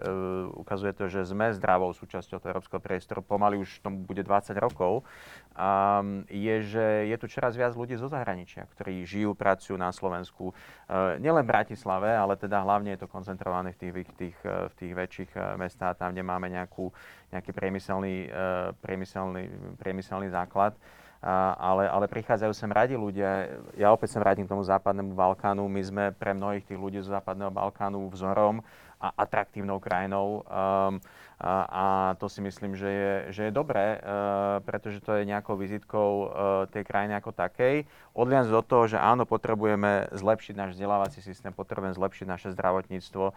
[0.56, 4.93] ukazuje to, že sme zdravou súčasťou toho európskeho priestoru, pomaly už tomu bude 20 rokov,
[5.02, 10.52] um, je, že je tu čoraz viac ľudí zo zahraničia, ktorí žijú, pracujú na Slovensku.
[10.54, 14.74] Uh, nielen v Bratislave, ale teda hlavne je to koncentrované v tých, tých, uh, v
[14.78, 16.92] tých väčších uh, mestách, tam, kde máme nejakú,
[17.32, 20.76] nejaký priemyselný, uh, priemyselný, priemyselný základ.
[21.24, 23.48] Uh, ale, ale prichádzajú sem radi ľudia.
[23.80, 25.64] Ja opäť vrátim k tomu západnému Balkánu.
[25.72, 28.60] My sme pre mnohých tých ľudí zo západného Balkánu vzorom
[29.04, 30.48] a atraktívnou krajinou.
[30.48, 31.04] Um,
[31.44, 31.86] a, a
[32.16, 36.28] to si myslím, že je, že je dobré, uh, pretože to je nejakou vizitkou uh,
[36.72, 37.84] tej krajiny ako takej.
[38.16, 43.36] Odliac do toho, že áno, potrebujeme zlepšiť náš vzdelávací systém, potrebujeme zlepšiť naše zdravotníctvo, uh,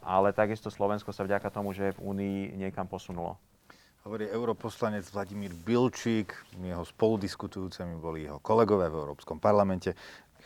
[0.00, 3.36] ale takisto Slovensko sa vďaka tomu, že je v Únii, niekam posunulo.
[4.00, 9.92] Hovorí europoslanec Vladimír Bilčík, jeho spoludiskutujúcimi boli jeho kolegové v Európskom parlamente.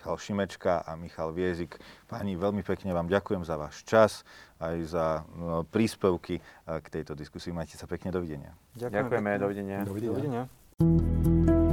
[0.04, 1.80] Michal Šimečka a Michal Viezik.
[2.04, 4.20] Páni, veľmi pekne vám ďakujem za váš čas,
[4.60, 7.56] aj za no, príspevky k tejto diskusii.
[7.56, 8.52] Majte sa pekne, dovidenia.
[8.76, 9.78] Ďakujeme, Ďakujeme dovidenia.
[9.88, 10.44] Dovidenia.
[10.76, 11.63] dovidenia.